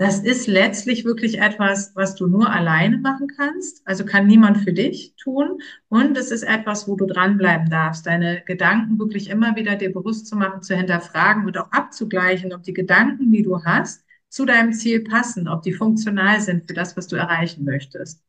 Das 0.02 0.18
ist 0.18 0.48
letztlich 0.48 1.06
wirklich 1.06 1.40
etwas, 1.42 1.92
was 1.94 2.16
du 2.16 2.26
nur 2.26 2.52
alleine 2.52 2.98
machen 2.98 3.28
kannst. 3.38 3.84
Also 3.86 4.04
kann 4.04 4.26
niemand 4.26 4.58
für 4.58 4.74
dich 4.74 5.14
tun. 5.16 5.62
Und 5.90 6.18
es 6.18 6.32
ist 6.32 6.42
etwas, 6.42 6.88
wo 6.88 6.96
du 6.96 7.06
dranbleiben 7.06 7.70
darfst, 7.70 8.08
deine 8.08 8.42
Gedanken 8.48 8.98
wirklich 8.98 9.30
immer 9.30 9.56
wieder 9.56 9.76
dir 9.76 9.94
bewusst 9.94 10.26
zu 10.26 10.36
machen, 10.36 10.64
zu 10.64 10.76
hinterfragen 10.76 11.46
und 11.46 11.56
auch 11.56 11.72
abzugleichen, 11.72 12.52
ob 12.52 12.64
die 12.64 12.74
Gedanken, 12.74 13.32
die 13.32 13.44
du 13.44 13.64
hast, 13.64 14.04
zu 14.28 14.46
deinem 14.46 14.74
Ziel 14.74 15.04
passen, 15.04 15.48
ob 15.48 15.62
die 15.62 15.74
funktional 15.74 16.42
sind 16.42 16.68
für 16.68 16.74
das, 16.74 16.98
was 16.98 17.06
du 17.06 17.16
erreichen 17.16 17.64
möchtest. 17.64 18.24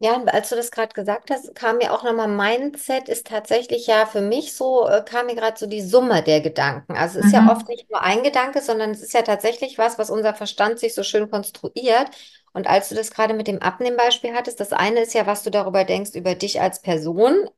Ja, 0.00 0.14
und 0.14 0.28
als 0.28 0.48
du 0.50 0.54
das 0.56 0.70
gerade 0.70 0.94
gesagt 0.94 1.28
hast, 1.30 1.56
kam 1.56 1.78
mir 1.78 1.92
auch 1.92 2.04
nochmal, 2.04 2.28
Mindset 2.28 3.08
ist 3.08 3.26
tatsächlich 3.26 3.88
ja 3.88 4.06
für 4.06 4.20
mich 4.20 4.54
so, 4.54 4.86
äh, 4.88 5.02
kam 5.04 5.26
mir 5.26 5.34
gerade 5.34 5.58
so 5.58 5.66
die 5.66 5.80
Summe 5.82 6.22
der 6.22 6.40
Gedanken. 6.40 6.92
Also 6.96 7.18
es 7.18 7.26
ist 7.26 7.32
ja 7.32 7.48
Mhm. 7.48 7.50
oft 7.50 7.68
nicht 7.68 7.90
nur 7.90 8.00
ein 8.02 8.22
Gedanke, 8.22 8.62
sondern 8.62 8.92
es 8.92 9.02
ist 9.02 9.12
ja 9.12 9.22
tatsächlich 9.22 9.76
was, 9.76 9.98
was 9.98 10.10
unser 10.10 10.34
Verstand 10.34 10.78
sich 10.78 10.94
so 10.94 11.02
schön 11.02 11.28
konstruiert. 11.28 12.10
Und 12.52 12.68
als 12.68 12.88
du 12.90 12.94
das 12.94 13.10
gerade 13.10 13.34
mit 13.34 13.48
dem 13.48 13.60
Abnehmbeispiel 13.60 14.34
hattest, 14.34 14.60
das 14.60 14.72
eine 14.72 15.00
ist 15.00 15.14
ja, 15.14 15.26
was 15.26 15.42
du 15.42 15.50
darüber 15.50 15.82
denkst, 15.84 16.12
über 16.14 16.36
dich 16.36 16.60
als 16.60 16.80
Person, 16.80 17.48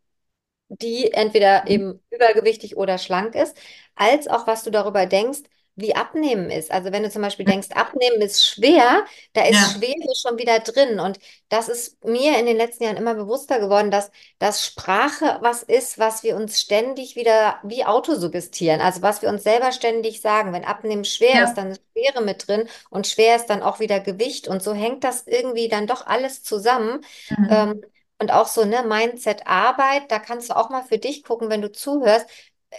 die 0.68 1.12
entweder 1.12 1.66
eben 1.66 2.00
übergewichtig 2.10 2.76
oder 2.76 2.98
schlank 2.98 3.34
ist, 3.34 3.56
als 3.96 4.28
auch 4.28 4.46
was 4.46 4.62
du 4.64 4.70
darüber 4.70 5.06
denkst, 5.06 5.40
wie 5.80 5.94
Abnehmen 5.94 6.50
ist. 6.50 6.70
Also 6.70 6.92
wenn 6.92 7.02
du 7.02 7.10
zum 7.10 7.22
Beispiel 7.22 7.44
denkst, 7.44 7.68
Abnehmen 7.74 8.20
ist 8.20 8.44
schwer, 8.46 9.04
da 9.32 9.42
ist 9.42 9.54
Ja, 9.54 9.78
Schwere 9.78 10.14
schon 10.20 10.38
wieder 10.38 10.60
drin. 10.60 11.00
Und 11.00 11.18
das 11.48 11.68
ist 11.68 12.04
mir 12.04 12.38
in 12.38 12.46
den 12.46 12.56
letzten 12.56 12.84
Jahren 12.84 12.96
immer 12.96 13.14
bewusster 13.14 13.58
geworden, 13.60 13.90
dass, 13.90 14.10
dass 14.38 14.64
Sprache 14.64 15.38
was 15.40 15.62
ist, 15.62 15.98
was 15.98 16.22
wir 16.22 16.36
uns 16.36 16.60
ständig 16.60 17.16
wieder 17.16 17.58
wie 17.62 17.84
autosuggestieren. 17.84 18.80
Also 18.80 19.02
was 19.02 19.22
wir 19.22 19.28
uns 19.28 19.42
selber 19.42 19.72
ständig 19.72 20.20
sagen. 20.20 20.52
Wenn 20.52 20.64
Abnehmen 20.64 21.04
schwer 21.04 21.44
ist, 21.44 21.50
ja. 21.50 21.54
dann 21.54 21.70
ist 21.72 21.82
Schwere 21.92 22.22
mit 22.22 22.48
drin 22.48 22.68
und 22.90 23.06
schwer 23.06 23.36
ist 23.36 23.46
dann 23.46 23.62
auch 23.62 23.80
wieder 23.80 24.00
Gewicht. 24.00 24.48
Und 24.48 24.62
so 24.62 24.74
hängt 24.74 25.04
das 25.04 25.26
irgendwie 25.26 25.68
dann 25.68 25.86
doch 25.86 26.06
alles 26.06 26.42
zusammen. 26.42 27.04
Mhm. 27.30 27.48
Ähm, 27.50 27.82
und 28.20 28.32
auch 28.32 28.48
so, 28.48 28.66
ne, 28.66 28.82
Mindset, 28.86 29.46
Arbeit, 29.46 30.10
da 30.10 30.18
kannst 30.18 30.50
du 30.50 30.56
auch 30.56 30.68
mal 30.68 30.82
für 30.82 30.98
dich 30.98 31.24
gucken, 31.24 31.48
wenn 31.48 31.62
du 31.62 31.72
zuhörst 31.72 32.28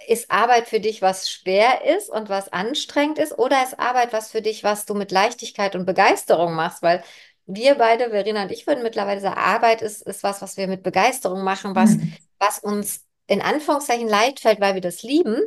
ist 0.07 0.31
Arbeit 0.31 0.67
für 0.67 0.79
dich, 0.79 1.01
was 1.01 1.29
schwer 1.29 1.85
ist 1.95 2.09
und 2.09 2.29
was 2.29 2.51
anstrengend 2.53 3.19
ist, 3.19 3.37
oder 3.37 3.63
ist 3.63 3.79
Arbeit 3.79 4.13
was 4.13 4.31
für 4.31 4.41
dich, 4.41 4.63
was 4.63 4.85
du 4.85 4.93
mit 4.93 5.11
Leichtigkeit 5.11 5.75
und 5.75 5.85
Begeisterung 5.85 6.53
machst? 6.53 6.81
Weil 6.81 7.03
wir 7.45 7.75
beide, 7.75 8.09
Verena 8.11 8.43
und 8.43 8.51
ich, 8.51 8.67
würden 8.67 8.83
mittlerweile 8.83 9.19
sagen, 9.21 9.37
Arbeit 9.37 9.81
ist, 9.81 10.01
ist 10.03 10.23
was, 10.23 10.41
was 10.41 10.57
wir 10.57 10.67
mit 10.67 10.83
Begeisterung 10.83 11.43
machen, 11.43 11.75
was, 11.75 11.97
Mhm. 11.97 12.13
was 12.39 12.59
uns 12.59 13.05
in 13.27 13.41
Anführungszeichen 13.41 14.07
leicht 14.07 14.39
fällt, 14.39 14.59
weil 14.61 14.73
wir 14.75 14.81
das 14.81 15.03
lieben. 15.03 15.41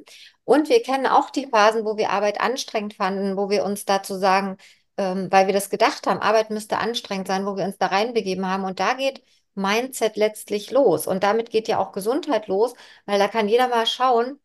Und 0.44 0.68
wir 0.68 0.82
kennen 0.82 1.06
auch 1.06 1.30
die 1.30 1.46
Phasen, 1.46 1.84
wo 1.84 1.96
wir 1.96 2.10
Arbeit 2.10 2.40
anstrengend 2.40 2.94
fanden, 2.94 3.36
wo 3.36 3.48
wir 3.50 3.64
uns 3.64 3.84
dazu 3.84 4.18
sagen, 4.18 4.56
ähm, 4.96 5.28
weil 5.30 5.46
wir 5.46 5.54
das 5.54 5.70
gedacht 5.70 6.06
haben, 6.06 6.20
Arbeit 6.20 6.50
müsste 6.50 6.78
anstrengend 6.78 7.26
sein, 7.28 7.46
wo 7.46 7.56
wir 7.56 7.64
uns 7.64 7.78
da 7.78 7.86
reinbegeben 7.86 8.46
haben. 8.48 8.64
Und 8.64 8.80
da 8.80 8.94
geht 8.94 9.22
Mindset 9.54 10.16
letztlich 10.16 10.70
los. 10.70 11.06
Und 11.06 11.22
damit 11.22 11.50
geht 11.50 11.68
ja 11.68 11.78
auch 11.78 11.92
Gesundheit 11.92 12.48
los, 12.48 12.74
weil 13.06 13.18
da 13.18 13.28
kann 13.28 13.48
jeder 13.48 13.68
mal 13.68 13.86
schauen, 13.86 14.38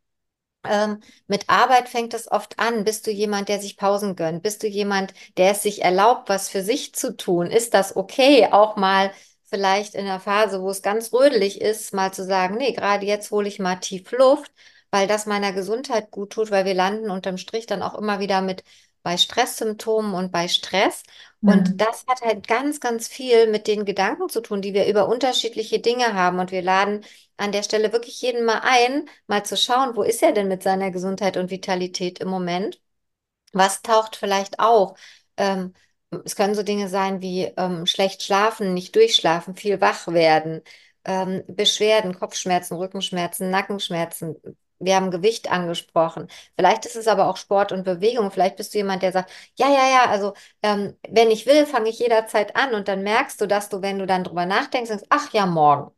ähm, 0.65 0.99
mit 1.27 1.49
Arbeit 1.49 1.89
fängt 1.89 2.13
es 2.13 2.31
oft 2.31 2.59
an. 2.59 2.83
Bist 2.83 3.07
du 3.07 3.11
jemand, 3.11 3.49
der 3.49 3.59
sich 3.61 3.77
Pausen 3.77 4.15
gönnt? 4.15 4.43
Bist 4.43 4.63
du 4.63 4.67
jemand, 4.67 5.13
der 5.37 5.51
es 5.51 5.63
sich 5.63 5.81
erlaubt, 5.83 6.29
was 6.29 6.49
für 6.49 6.63
sich 6.63 6.93
zu 6.93 7.15
tun? 7.15 7.47
Ist 7.47 7.73
das 7.73 7.95
okay, 7.95 8.47
auch 8.51 8.75
mal 8.75 9.11
vielleicht 9.45 9.95
in 9.95 10.05
der 10.05 10.19
Phase, 10.19 10.61
wo 10.61 10.69
es 10.69 10.81
ganz 10.81 11.11
rödelig 11.13 11.61
ist, 11.61 11.93
mal 11.93 12.13
zu 12.13 12.23
sagen, 12.25 12.55
nee, 12.57 12.73
gerade 12.73 13.05
jetzt 13.05 13.31
hole 13.31 13.47
ich 13.47 13.59
mal 13.59 13.77
tief 13.77 14.11
Luft, 14.11 14.51
weil 14.91 15.07
das 15.07 15.25
meiner 15.25 15.53
Gesundheit 15.53 16.11
gut 16.11 16.31
tut, 16.33 16.51
weil 16.51 16.65
wir 16.65 16.73
landen 16.73 17.09
unterm 17.09 17.37
Strich 17.37 17.65
dann 17.65 17.81
auch 17.81 17.95
immer 17.97 18.19
wieder 18.19 18.41
mit 18.41 18.63
bei 19.03 19.17
Stresssymptomen 19.17 20.13
und 20.13 20.31
bei 20.31 20.47
Stress. 20.47 21.03
Und 21.43 21.73
Mhm. 21.73 21.81
das 21.81 22.05
hat 22.07 22.21
halt 22.21 22.47
ganz, 22.47 22.79
ganz 22.79 23.07
viel 23.07 23.47
mit 23.47 23.67
den 23.67 23.85
Gedanken 23.85 24.29
zu 24.29 24.41
tun, 24.41 24.61
die 24.61 24.73
wir 24.73 24.87
über 24.87 25.07
unterschiedliche 25.07 25.79
Dinge 25.79 26.13
haben. 26.13 26.39
Und 26.39 26.51
wir 26.51 26.61
laden 26.61 27.03
an 27.37 27.51
der 27.51 27.63
Stelle 27.63 27.91
wirklich 27.93 28.21
jeden 28.21 28.45
mal 28.45 28.61
ein, 28.63 29.09
mal 29.27 29.43
zu 29.45 29.57
schauen, 29.57 29.95
wo 29.95 30.03
ist 30.03 30.21
er 30.23 30.31
denn 30.33 30.47
mit 30.47 30.61
seiner 30.63 30.91
Gesundheit 30.91 31.37
und 31.37 31.49
Vitalität 31.51 32.19
im 32.19 32.27
Moment? 32.29 32.79
Was 33.53 33.81
taucht 33.81 34.15
vielleicht 34.15 34.59
auf? 34.59 34.97
Ähm, 35.37 35.73
es 36.25 36.35
können 36.35 36.55
so 36.55 36.63
Dinge 36.63 36.89
sein 36.89 37.21
wie 37.21 37.43
ähm, 37.57 37.85
schlecht 37.85 38.23
schlafen, 38.23 38.73
nicht 38.73 38.95
durchschlafen, 38.95 39.55
viel 39.55 39.81
wach 39.81 40.07
werden, 40.07 40.61
ähm, 41.05 41.43
Beschwerden, 41.47 42.17
Kopfschmerzen, 42.17 42.75
Rückenschmerzen, 42.77 43.49
Nackenschmerzen. 43.49 44.35
Wir 44.79 44.95
haben 44.95 45.11
Gewicht 45.11 45.51
angesprochen. 45.51 46.27
Vielleicht 46.55 46.85
ist 46.85 46.95
es 46.95 47.07
aber 47.07 47.27
auch 47.27 47.37
Sport 47.37 47.71
und 47.71 47.83
Bewegung. 47.83 48.31
Vielleicht 48.31 48.55
bist 48.57 48.73
du 48.73 48.77
jemand, 48.79 49.03
der 49.03 49.11
sagt, 49.11 49.31
ja, 49.55 49.67
ja, 49.69 49.89
ja, 49.89 50.05
also 50.09 50.33
ähm, 50.63 50.95
wenn 51.09 51.31
ich 51.31 51.45
will, 51.45 51.65
fange 51.65 51.89
ich 51.89 51.99
jederzeit 51.99 52.55
an. 52.55 52.73
Und 52.73 52.87
dann 52.87 53.03
merkst 53.03 53.39
du, 53.41 53.47
dass 53.47 53.69
du, 53.69 53.81
wenn 53.81 53.99
du 53.99 54.05
dann 54.07 54.23
drüber 54.23 54.45
nachdenkst, 54.45 54.89
denkst, 54.89 55.05
ach 55.09 55.31
ja, 55.33 55.45
morgen. 55.45 55.91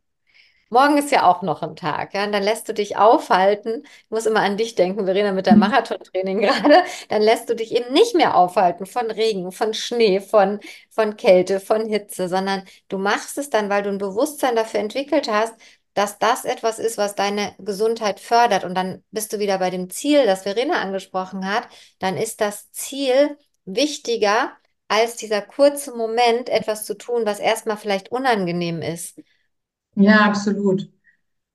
Morgen 0.70 0.96
ist 0.96 1.10
ja 1.12 1.24
auch 1.30 1.42
noch 1.42 1.60
ein 1.62 1.76
Tag, 1.76 2.14
ja, 2.14 2.24
und 2.24 2.32
dann 2.32 2.42
lässt 2.42 2.66
du 2.66 2.72
dich 2.72 2.96
aufhalten. 2.96 3.82
Ich 3.84 4.10
muss 4.10 4.24
immer 4.24 4.40
an 4.40 4.56
dich 4.56 4.74
denken, 4.74 5.04
Verena, 5.04 5.32
mit 5.32 5.46
deinem 5.46 5.58
Marathontraining 5.58 6.40
gerade. 6.42 6.82
Dann 7.10 7.20
lässt 7.20 7.50
du 7.50 7.54
dich 7.54 7.72
eben 7.74 7.92
nicht 7.92 8.14
mehr 8.14 8.34
aufhalten 8.36 8.86
von 8.86 9.10
Regen, 9.10 9.52
von 9.52 9.74
Schnee, 9.74 10.20
von, 10.20 10.60
von 10.88 11.16
Kälte, 11.18 11.60
von 11.60 11.86
Hitze, 11.86 12.26
sondern 12.28 12.64
du 12.88 12.96
machst 12.96 13.36
es 13.36 13.50
dann, 13.50 13.68
weil 13.68 13.82
du 13.82 13.90
ein 13.90 13.98
Bewusstsein 13.98 14.56
dafür 14.56 14.80
entwickelt 14.80 15.28
hast, 15.30 15.54
dass 15.94 16.18
das 16.18 16.44
etwas 16.44 16.78
ist, 16.78 16.98
was 16.98 17.14
deine 17.14 17.54
Gesundheit 17.58 18.20
fördert. 18.20 18.64
Und 18.64 18.74
dann 18.74 19.02
bist 19.10 19.32
du 19.32 19.38
wieder 19.38 19.58
bei 19.58 19.70
dem 19.70 19.90
Ziel, 19.90 20.26
das 20.26 20.42
Verena 20.42 20.80
angesprochen 20.80 21.46
hat. 21.46 21.68
Dann 21.98 22.16
ist 22.16 22.40
das 22.40 22.70
Ziel 22.72 23.36
wichtiger 23.64 24.52
als 24.88 25.16
dieser 25.16 25.42
kurze 25.42 25.94
Moment, 25.96 26.48
etwas 26.48 26.84
zu 26.84 26.94
tun, 26.94 27.24
was 27.24 27.40
erstmal 27.40 27.76
vielleicht 27.76 28.10
unangenehm 28.12 28.82
ist. 28.82 29.18
Ja, 29.94 30.20
absolut. 30.26 30.88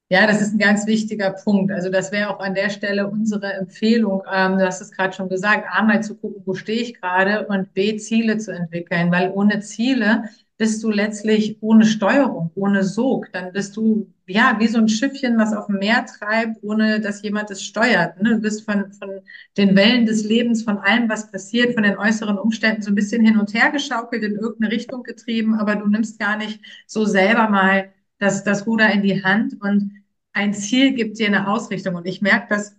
Ja, 0.10 0.28
das 0.28 0.42
ist 0.42 0.54
ein 0.54 0.60
ganz 0.60 0.88
wichtiger 0.88 1.32
Punkt. 1.32 1.72
Also 1.72 1.90
das 1.90 2.12
wäre 2.14 2.30
auch 2.32 2.40
an 2.40 2.56
der 2.56 2.70
Stelle 2.70 3.08
unsere 3.10 3.54
Empfehlung. 3.54 4.24
Ähm, 4.32 4.58
du 4.60 4.66
hast 4.66 4.82
es 4.82 4.92
gerade 4.92 5.14
schon 5.16 5.30
gesagt, 5.30 5.66
A, 5.72 5.84
mal 5.84 6.04
zu 6.04 6.16
gucken, 6.18 6.44
wo 6.46 6.54
stehe 6.56 6.82
ich 6.82 6.96
gerade 7.02 7.48
und 7.48 7.74
B, 7.74 7.98
Ziele 7.98 8.38
zu 8.38 8.52
entwickeln, 8.54 9.12
weil 9.12 9.32
ohne 9.32 9.62
Ziele 9.62 10.26
bist 10.58 10.84
du 10.84 10.90
letztlich 10.92 11.58
ohne 11.62 11.86
Steuerung, 11.86 12.52
ohne 12.56 12.84
Sog. 12.84 13.32
Dann 13.32 13.54
bist 13.54 13.78
du 13.78 14.12
ja 14.28 14.56
wie 14.60 14.68
so 14.68 14.80
ein 14.80 14.90
Schiffchen, 14.90 15.38
was 15.38 15.54
auf 15.54 15.68
dem 15.68 15.78
Meer 15.78 16.06
treibt, 16.06 16.64
ohne 16.64 17.00
dass 17.00 17.22
jemand 17.22 17.52
es 17.52 17.64
steuert. 17.64 18.22
Ne? 18.22 18.36
Du 18.36 18.42
bist 18.42 18.66
von, 18.66 18.92
von 18.94 19.22
den 19.58 19.76
Wellen 19.76 20.06
des 20.06 20.24
Lebens, 20.24 20.64
von 20.64 20.80
allem, 20.80 21.10
was 21.10 21.32
passiert, 21.32 21.74
von 21.74 21.84
den 21.84 21.98
äußeren 21.98 22.38
Umständen 22.38 22.82
so 22.82 22.92
ein 22.92 22.96
bisschen 22.96 23.24
hin 23.24 23.38
und 23.38 23.54
her 23.54 23.72
geschaukelt, 23.72 24.24
in 24.24 24.36
irgendeine 24.36 24.72
Richtung 24.74 25.04
getrieben, 25.04 25.56
aber 25.56 25.76
du 25.76 25.88
nimmst 25.88 26.20
gar 26.20 26.38
nicht 26.38 26.60
so 26.88 27.06
selber 27.06 27.50
mal 27.50 27.94
das, 28.20 28.44
das 28.44 28.66
Ruder 28.66 28.92
in 28.92 29.04
die 29.04 29.24
Hand 29.24 29.62
und 29.62 29.92
ein 30.34 30.54
Ziel 30.54 30.94
gibt 30.94 31.20
dir 31.20 31.28
eine 31.28 31.48
Ausrichtung. 31.48 31.96
Und 31.96 32.06
ich 32.08 32.22
merke 32.22 32.48
das 32.50 32.76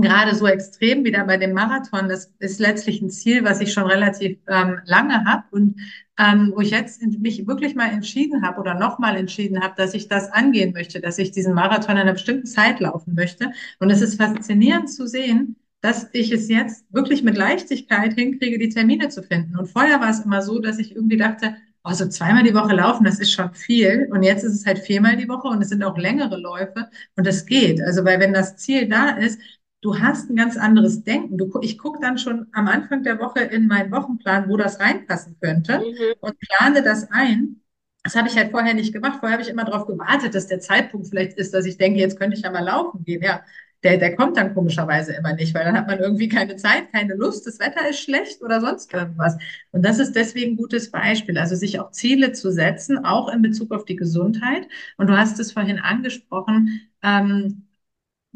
gerade 0.00 0.34
so 0.34 0.46
extrem 0.46 1.04
wieder 1.04 1.24
bei 1.24 1.36
dem 1.36 1.52
Marathon. 1.52 2.08
Das 2.08 2.32
ist 2.38 2.60
letztlich 2.60 3.02
ein 3.02 3.10
Ziel, 3.10 3.44
was 3.44 3.60
ich 3.60 3.72
schon 3.72 3.84
relativ 3.84 4.38
ähm, 4.48 4.80
lange 4.84 5.24
habe 5.24 5.44
und 5.50 5.80
ähm, 6.18 6.52
wo 6.54 6.60
ich 6.60 6.70
jetzt 6.70 7.02
mich 7.02 7.46
wirklich 7.46 7.74
mal 7.74 7.90
entschieden 7.90 8.42
habe 8.42 8.60
oder 8.60 8.74
nochmal 8.74 9.16
entschieden 9.16 9.60
habe, 9.62 9.74
dass 9.76 9.94
ich 9.94 10.08
das 10.08 10.30
angehen 10.32 10.72
möchte, 10.72 11.00
dass 11.00 11.18
ich 11.18 11.30
diesen 11.30 11.54
Marathon 11.54 11.96
in 11.96 12.02
einer 12.02 12.12
bestimmten 12.12 12.46
Zeit 12.46 12.80
laufen 12.80 13.14
möchte. 13.14 13.52
Und 13.78 13.90
es 13.90 14.00
ist 14.00 14.16
faszinierend 14.20 14.90
zu 14.90 15.06
sehen, 15.06 15.56
dass 15.80 16.08
ich 16.12 16.32
es 16.32 16.48
jetzt 16.48 16.84
wirklich 16.92 17.22
mit 17.22 17.36
Leichtigkeit 17.36 18.14
hinkriege, 18.14 18.58
die 18.58 18.68
Termine 18.68 19.10
zu 19.10 19.22
finden. 19.22 19.56
Und 19.56 19.66
vorher 19.66 20.00
war 20.00 20.10
es 20.10 20.20
immer 20.20 20.42
so, 20.42 20.58
dass 20.58 20.78
ich 20.78 20.96
irgendwie 20.96 21.16
dachte, 21.16 21.54
also 21.84 22.06
zweimal 22.08 22.42
die 22.42 22.54
Woche 22.54 22.74
laufen, 22.74 23.04
das 23.04 23.20
ist 23.20 23.32
schon 23.32 23.54
viel. 23.54 24.08
Und 24.10 24.22
jetzt 24.22 24.44
ist 24.44 24.54
es 24.54 24.66
halt 24.66 24.80
viermal 24.80 25.16
die 25.16 25.28
Woche 25.28 25.48
und 25.48 25.62
es 25.62 25.68
sind 25.68 25.82
auch 25.84 25.96
längere 25.96 26.36
Läufe 26.36 26.88
und 27.16 27.26
das 27.26 27.46
geht. 27.46 27.80
Also, 27.80 28.04
weil 28.04 28.20
wenn 28.20 28.34
das 28.34 28.56
Ziel 28.56 28.88
da 28.88 29.10
ist, 29.10 29.40
du 29.80 29.98
hast 29.98 30.30
ein 30.30 30.36
ganz 30.36 30.56
anderes 30.56 31.04
Denken. 31.04 31.38
Du, 31.38 31.50
ich 31.62 31.78
gucke 31.78 31.98
dann 32.00 32.18
schon 32.18 32.46
am 32.52 32.68
Anfang 32.68 33.02
der 33.02 33.18
Woche 33.20 33.40
in 33.40 33.66
meinen 33.66 33.90
Wochenplan, 33.92 34.48
wo 34.48 34.56
das 34.56 34.80
reinpassen 34.80 35.36
könnte 35.40 35.78
Mhm. 35.78 36.14
und 36.20 36.38
plane 36.40 36.82
das 36.82 37.10
ein. 37.10 37.60
Das 38.04 38.16
habe 38.16 38.28
ich 38.28 38.36
halt 38.36 38.50
vorher 38.52 38.74
nicht 38.74 38.92
gemacht. 38.92 39.18
Vorher 39.20 39.32
habe 39.34 39.42
ich 39.42 39.48
immer 39.50 39.64
darauf 39.64 39.86
gewartet, 39.86 40.34
dass 40.34 40.46
der 40.46 40.60
Zeitpunkt 40.60 41.08
vielleicht 41.08 41.36
ist, 41.36 41.52
dass 41.54 41.66
ich 41.66 41.76
denke, 41.78 42.00
jetzt 42.00 42.18
könnte 42.18 42.36
ich 42.36 42.42
ja 42.42 42.50
mal 42.50 42.64
laufen 42.64 43.04
gehen. 43.04 43.22
Ja, 43.22 43.42
der, 43.84 43.96
der 43.98 44.16
kommt 44.16 44.36
dann 44.36 44.54
komischerweise 44.54 45.12
immer 45.14 45.34
nicht, 45.34 45.54
weil 45.54 45.64
dann 45.64 45.76
hat 45.76 45.86
man 45.86 45.98
irgendwie 46.00 46.28
keine 46.28 46.56
Zeit, 46.56 46.90
keine 46.92 47.14
Lust, 47.14 47.46
das 47.46 47.60
Wetter 47.60 47.88
ist 47.88 48.00
schlecht 48.00 48.42
oder 48.42 48.60
sonst 48.60 48.92
irgendwas. 48.92 49.36
Und 49.70 49.84
das 49.84 49.98
ist 50.00 50.14
deswegen 50.16 50.52
ein 50.52 50.56
gutes 50.56 50.90
Beispiel. 50.90 51.38
Also 51.38 51.54
sich 51.54 51.78
auch 51.78 51.90
Ziele 51.92 52.32
zu 52.32 52.50
setzen, 52.50 53.04
auch 53.04 53.28
in 53.32 53.42
Bezug 53.42 53.72
auf 53.72 53.84
die 53.84 53.96
Gesundheit. 53.96 54.66
Und 54.96 55.08
du 55.08 55.16
hast 55.16 55.38
es 55.38 55.52
vorhin 55.52 55.78
angesprochen, 55.78 56.80
ähm, 57.02 57.67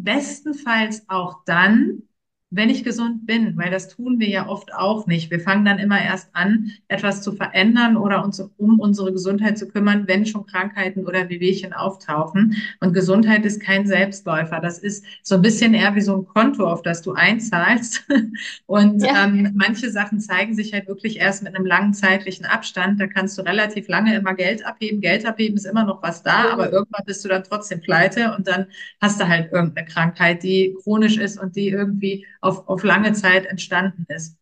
bestenfalls 0.02 1.08
auch 1.08 1.44
dann, 1.44 2.02
wenn 2.54 2.70
ich 2.70 2.84
gesund 2.84 3.26
bin, 3.26 3.56
weil 3.56 3.70
das 3.70 3.88
tun 3.88 4.20
wir 4.20 4.28
ja 4.28 4.46
oft 4.48 4.74
auch 4.74 5.06
nicht. 5.06 5.30
Wir 5.30 5.40
fangen 5.40 5.64
dann 5.64 5.78
immer 5.78 6.00
erst 6.02 6.30
an, 6.34 6.70
etwas 6.88 7.22
zu 7.22 7.32
verändern 7.32 7.96
oder 7.96 8.24
uns 8.24 8.40
um 8.58 8.78
unsere 8.80 9.12
Gesundheit 9.12 9.58
zu 9.58 9.68
kümmern, 9.68 10.04
wenn 10.06 10.26
schon 10.26 10.46
Krankheiten 10.46 11.06
oder 11.06 11.28
Wehwehchen 11.28 11.72
auftauchen. 11.72 12.56
Und 12.80 12.92
Gesundheit 12.92 13.44
ist 13.44 13.60
kein 13.60 13.86
Selbstläufer. 13.86 14.60
Das 14.60 14.78
ist 14.78 15.04
so 15.22 15.36
ein 15.36 15.42
bisschen 15.42 15.74
eher 15.74 15.94
wie 15.94 16.00
so 16.00 16.16
ein 16.16 16.26
Konto, 16.26 16.66
auf 16.68 16.82
das 16.82 17.02
du 17.02 17.12
einzahlst. 17.14 18.04
Und 18.66 19.02
Ja. 19.02 19.24
ähm, 19.24 19.52
manche 19.54 19.90
Sachen 19.90 20.20
zeigen 20.20 20.54
sich 20.54 20.72
halt 20.72 20.88
wirklich 20.88 21.18
erst 21.18 21.42
mit 21.42 21.54
einem 21.54 21.66
langen 21.66 21.94
zeitlichen 21.94 22.46
Abstand. 22.46 23.00
Da 23.00 23.06
kannst 23.06 23.36
du 23.38 23.42
relativ 23.42 23.88
lange 23.88 24.14
immer 24.16 24.34
Geld 24.34 24.64
abheben. 24.64 25.00
Geld 25.00 25.26
abheben 25.26 25.56
ist 25.56 25.66
immer 25.66 25.84
noch 25.84 26.02
was 26.02 26.22
da, 26.22 26.50
aber 26.52 26.72
irgendwann 26.72 27.04
bist 27.06 27.24
du 27.24 27.28
dann 27.28 27.44
trotzdem 27.44 27.80
pleite 27.80 28.34
und 28.36 28.46
dann 28.48 28.66
hast 29.00 29.20
du 29.20 29.28
halt 29.28 29.52
irgendeine 29.52 29.86
Krankheit, 29.86 30.42
die 30.42 30.74
chronisch 30.82 31.18
ist 31.18 31.38
und 31.40 31.56
die 31.56 31.68
irgendwie 31.68 32.26
auf, 32.42 32.68
auf 32.68 32.84
lange 32.84 33.14
Zeit 33.14 33.46
entstanden 33.46 34.06
ist. 34.08 34.38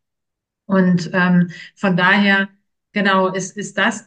Und 0.66 1.11
ähm, 1.12 1.50
von 1.76 1.97
daher, 1.97 2.49
genau, 2.92 3.28
ist, 3.28 3.57
ist 3.57 3.78
das 3.78 4.07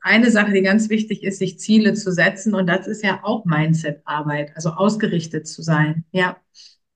eine 0.00 0.30
Sache, 0.30 0.52
die 0.52 0.62
ganz 0.62 0.88
wichtig 0.90 1.22
ist, 1.24 1.38
sich 1.38 1.58
Ziele 1.58 1.94
zu 1.94 2.12
setzen. 2.12 2.54
Und 2.54 2.66
das 2.68 2.86
ist 2.86 3.02
ja 3.02 3.20
auch 3.24 3.44
Mindset-Arbeit, 3.44 4.52
also 4.56 4.70
ausgerichtet 4.70 5.48
zu 5.48 5.62
sein. 5.62 6.04
Ja. 6.12 6.36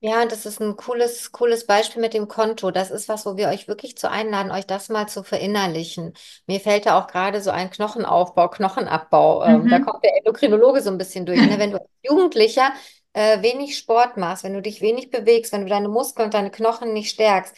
Ja, 0.00 0.24
das 0.26 0.46
ist 0.46 0.60
ein 0.60 0.76
cooles, 0.76 1.32
cooles 1.32 1.66
Beispiel 1.66 2.00
mit 2.00 2.14
dem 2.14 2.28
Konto. 2.28 2.70
Das 2.70 2.92
ist 2.92 3.08
was, 3.08 3.26
wo 3.26 3.36
wir 3.36 3.48
euch 3.48 3.66
wirklich 3.66 3.96
zu 3.98 4.08
einladen, 4.08 4.52
euch 4.52 4.64
das 4.64 4.88
mal 4.90 5.08
zu 5.08 5.24
verinnerlichen. 5.24 6.14
Mir 6.46 6.60
fällt 6.60 6.86
da 6.86 7.00
auch 7.00 7.08
gerade 7.08 7.40
so 7.42 7.50
ein 7.50 7.68
Knochenaufbau, 7.70 8.48
Knochenabbau. 8.48 9.42
Ähm, 9.44 9.68
da 9.68 9.80
Mhm. 9.80 9.80
kommt 9.80 10.04
der 10.04 10.16
Endokrinologe 10.18 10.82
so 10.82 10.90
ein 10.90 10.98
bisschen 10.98 11.26
durch. 11.26 11.48
Ne? 11.48 11.58
Wenn 11.58 11.72
du 11.72 11.78
als 11.80 11.90
Jugendlicher 12.04 12.72
äh, 13.18 13.42
wenig 13.42 13.76
Sport 13.78 14.16
machst, 14.16 14.44
wenn 14.44 14.54
du 14.54 14.62
dich 14.62 14.80
wenig 14.80 15.10
bewegst, 15.10 15.52
wenn 15.52 15.62
du 15.62 15.68
deine 15.68 15.88
Muskeln 15.88 16.26
und 16.26 16.34
deine 16.34 16.50
Knochen 16.50 16.92
nicht 16.92 17.10
stärkst, 17.10 17.54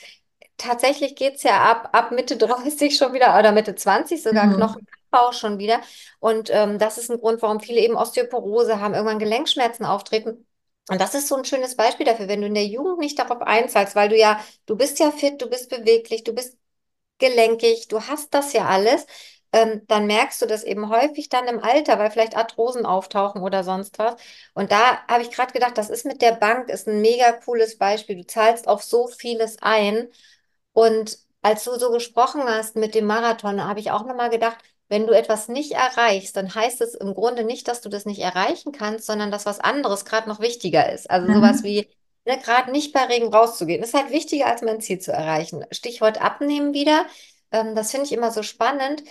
tatsächlich 0.57 1.17
geht 1.17 1.37
es 1.37 1.43
ja 1.43 1.62
ab, 1.62 1.90
ab 1.93 2.12
Mitte 2.12 2.37
30 2.38 2.97
schon 2.97 3.12
wieder 3.12 3.38
oder 3.38 3.52
Mitte 3.52 3.75
20 3.75 4.23
sogar 4.23 4.49
Mhm. 4.49 4.52
Knochenabbau 4.52 5.33
schon 5.33 5.59
wieder. 5.59 5.81
Und 6.21 6.50
ähm, 6.52 6.79
das 6.79 6.99
ist 6.99 7.11
ein 7.11 7.21
Grund, 7.21 7.43
warum 7.43 7.61
viele 7.61 7.81
eben 7.81 7.97
Osteoporose 7.97 8.81
haben, 8.81 8.95
irgendwann 8.95 9.19
Gelenkschmerzen 9.19 9.85
auftreten. 9.87 10.47
Und 10.88 11.00
das 11.00 11.14
ist 11.14 11.29
so 11.29 11.37
ein 11.37 11.45
schönes 11.45 11.76
Beispiel 11.76 12.07
dafür, 12.07 12.29
wenn 12.29 12.40
du 12.40 12.49
in 12.49 12.55
der 12.55 12.67
Jugend 12.67 12.99
nicht 12.99 13.19
darauf 13.19 13.43
einzahlst, 13.43 13.95
weil 13.95 14.09
du 14.09 14.17
ja, 14.17 14.40
du 14.67 14.76
bist 14.76 14.99
ja 14.99 15.11
fit, 15.12 15.40
du 15.40 15.49
bist 15.49 15.71
beweglich, 15.71 16.25
du 16.25 16.33
bist 16.35 16.57
gelenkig, 17.19 17.88
du 17.88 18.00
hast 18.02 18.35
das 18.35 18.52
ja 18.52 18.67
alles, 18.67 19.07
ähm, 19.52 19.83
dann 19.88 20.07
merkst 20.07 20.40
du 20.42 20.47
das 20.47 20.62
eben 20.64 20.88
häufig 20.90 21.28
dann 21.28 21.49
im 21.49 21.61
Alter, 21.62 21.99
weil 21.99 22.11
vielleicht 22.11 22.37
Arthrosen 22.37 22.87
auftauchen 22.87 23.42
oder 23.42 23.64
sonst 23.64 23.99
was. 23.99 24.16
Und 24.54 24.71
da 24.73 25.07
habe 25.09 25.23
ich 25.23 25.30
gerade 25.30 25.52
gedacht, 25.52 25.76
das 25.78 25.90
ist 25.90 26.07
mit 26.07 26.23
der 26.23 26.33
Bank, 26.33 26.69
ist 26.69 26.88
ein 26.88 27.00
mega 27.00 27.33
cooles 27.33 27.78
Beispiel. 27.78 28.16
Du 28.16 28.26
zahlst 28.26 28.69
auf 28.69 28.83
so 28.83 29.09
vieles 29.09 29.59
ein. 29.62 30.09
Und 30.73 31.19
als 31.42 31.64
du 31.64 31.78
so 31.78 31.90
gesprochen 31.90 32.42
hast 32.45 32.76
mit 32.76 32.95
dem 32.95 33.07
Marathon, 33.07 33.64
habe 33.64 33.80
ich 33.80 33.90
auch 33.90 34.04
nochmal 34.07 34.30
gedacht, 34.30 34.59
wenn 34.88 35.07
du 35.07 35.12
etwas 35.16 35.49
nicht 35.49 35.73
erreichst, 35.73 36.37
dann 36.37 36.54
heißt 36.54 36.80
es 36.80 36.95
im 36.95 37.14
Grunde 37.14 37.45
nicht, 37.45 37.69
dass 37.69 37.80
du 37.80 37.88
das 37.88 38.07
nicht 38.07 38.21
erreichen 38.21 38.73
kannst, 38.73 39.07
sondern 39.07 39.30
dass 39.30 39.47
was 39.47 39.61
anderes 39.61 40.04
gerade 40.04 40.28
noch 40.28 40.40
wichtiger 40.40 40.92
ist. 40.92 41.09
Also 41.11 41.30
sowas 41.30 41.62
Mhm. 41.62 41.64
wie, 41.64 41.88
ne, 42.25 42.38
gerade 42.38 42.73
nicht 42.73 42.92
bei 42.92 43.04
Regen 43.04 43.33
rauszugehen, 43.33 43.83
ist 43.83 43.95
halt 43.95 44.11
wichtiger, 44.11 44.47
als 44.47 44.62
mein 44.62 44.80
Ziel 44.80 44.99
zu 44.99 45.12
erreichen. 45.12 45.64
Stichwort 45.71 46.21
Abnehmen 46.21 46.75
wieder. 46.75 47.07
Ähm, 47.52 47.75
das 47.75 47.90
finde 47.92 48.07
ich 48.07 48.12
immer 48.12 48.30
so 48.33 48.42
spannend, 48.42 49.02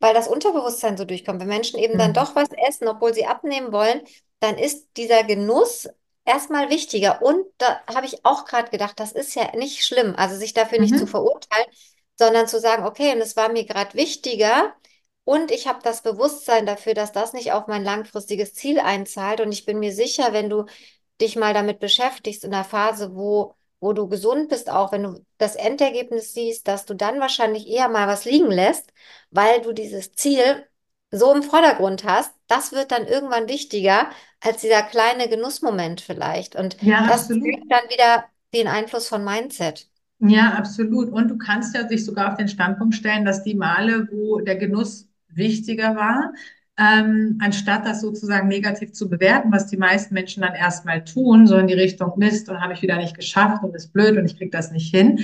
weil 0.00 0.14
das 0.14 0.28
Unterbewusstsein 0.28 0.96
so 0.96 1.04
durchkommt. 1.04 1.40
Wenn 1.40 1.48
Menschen 1.48 1.78
eben 1.78 1.98
dann 1.98 2.12
Mhm. 2.12 2.14
doch 2.14 2.34
was 2.36 2.48
essen, 2.68 2.88
obwohl 2.88 3.14
sie 3.14 3.26
abnehmen 3.26 3.72
wollen, 3.72 4.02
dann 4.40 4.58
ist 4.58 4.88
dieser 4.96 5.24
Genuss 5.24 5.88
erstmal 6.24 6.70
wichtiger. 6.70 7.22
Und 7.22 7.44
da 7.58 7.80
habe 7.94 8.06
ich 8.06 8.24
auch 8.24 8.44
gerade 8.46 8.70
gedacht, 8.70 8.98
das 9.00 9.12
ist 9.12 9.34
ja 9.34 9.54
nicht 9.56 9.84
schlimm, 9.84 10.14
also 10.16 10.36
sich 10.36 10.54
dafür 10.54 10.78
nicht 10.80 10.96
zu 10.98 11.06
Mhm. 11.06 11.08
verurteilen, 11.08 11.66
sondern 12.18 12.48
zu 12.48 12.60
sagen, 12.60 12.84
okay, 12.84 13.12
und 13.14 13.20
es 13.20 13.36
war 13.36 13.50
mir 13.50 13.64
gerade 13.64 13.94
wichtiger 13.94 14.74
und 15.24 15.50
ich 15.50 15.66
habe 15.68 15.80
das 15.82 16.02
Bewusstsein 16.02 16.66
dafür, 16.66 16.94
dass 16.94 17.12
das 17.12 17.32
nicht 17.32 17.52
auf 17.52 17.66
mein 17.66 17.84
langfristiges 17.84 18.54
Ziel 18.54 18.80
einzahlt. 18.80 19.40
Und 19.40 19.52
ich 19.52 19.64
bin 19.66 19.78
mir 19.78 19.92
sicher, 19.92 20.32
wenn 20.32 20.50
du 20.50 20.66
dich 21.20 21.36
mal 21.36 21.54
damit 21.54 21.78
beschäftigst 21.80 22.44
in 22.44 22.50
der 22.50 22.64
Phase, 22.64 23.14
wo, 23.14 23.54
wo 23.80 23.92
du 23.92 24.08
gesund 24.08 24.48
bist, 24.48 24.70
auch 24.70 24.92
wenn 24.92 25.02
du 25.04 25.24
das 25.38 25.56
Endergebnis 25.56 26.34
siehst, 26.34 26.68
dass 26.68 26.86
du 26.86 26.94
dann 26.94 27.20
wahrscheinlich 27.20 27.66
eher 27.68 27.88
mal 27.88 28.06
was 28.08 28.24
liegen 28.24 28.50
lässt, 28.50 28.92
weil 29.30 29.62
du 29.62 29.72
dieses 29.72 30.12
Ziel 30.12 30.66
so 31.10 31.32
im 31.34 31.42
Vordergrund 31.42 32.04
hast. 32.04 32.32
Das 32.46 32.72
wird 32.72 32.92
dann 32.92 33.06
irgendwann 33.06 33.48
wichtiger 33.48 34.10
als 34.40 34.60
dieser 34.60 34.82
kleine 34.82 35.28
Genussmoment 35.28 36.00
vielleicht. 36.00 36.56
Und 36.56 36.76
Ja, 36.80 37.00
das 37.06 37.28
zeigt 37.28 37.64
dann 37.70 37.88
wieder 37.90 38.24
den 38.54 38.68
Einfluss 38.68 39.08
von 39.08 39.24
Mindset. 39.24 39.88
Ja, 40.18 40.54
absolut. 40.54 41.10
Und 41.10 41.28
du 41.28 41.38
kannst 41.38 41.74
ja 41.74 41.88
sich 41.88 42.04
sogar 42.04 42.28
auf 42.30 42.36
den 42.36 42.48
Standpunkt 42.48 42.94
stellen, 42.94 43.24
dass 43.24 43.42
die 43.42 43.54
Male, 43.54 44.08
wo 44.12 44.40
der 44.40 44.56
Genuss 44.56 45.08
wichtiger 45.28 45.96
war, 45.96 46.32
ähm, 46.80 47.38
anstatt 47.40 47.84
das 47.84 48.00
sozusagen 48.00 48.48
negativ 48.48 48.92
zu 48.92 49.10
bewerten, 49.10 49.52
was 49.52 49.66
die 49.66 49.76
meisten 49.76 50.14
Menschen 50.14 50.42
dann 50.42 50.54
erstmal 50.54 51.04
tun, 51.04 51.46
so 51.46 51.56
in 51.58 51.66
die 51.66 51.74
Richtung 51.74 52.12
Mist 52.16 52.48
und 52.48 52.60
habe 52.60 52.72
ich 52.72 52.80
wieder 52.80 52.96
nicht 52.96 53.14
geschafft 53.16 53.62
und 53.62 53.74
ist 53.74 53.92
blöd 53.92 54.16
und 54.16 54.24
ich 54.24 54.38
kriege 54.38 54.50
das 54.50 54.72
nicht 54.72 54.94
hin, 54.94 55.20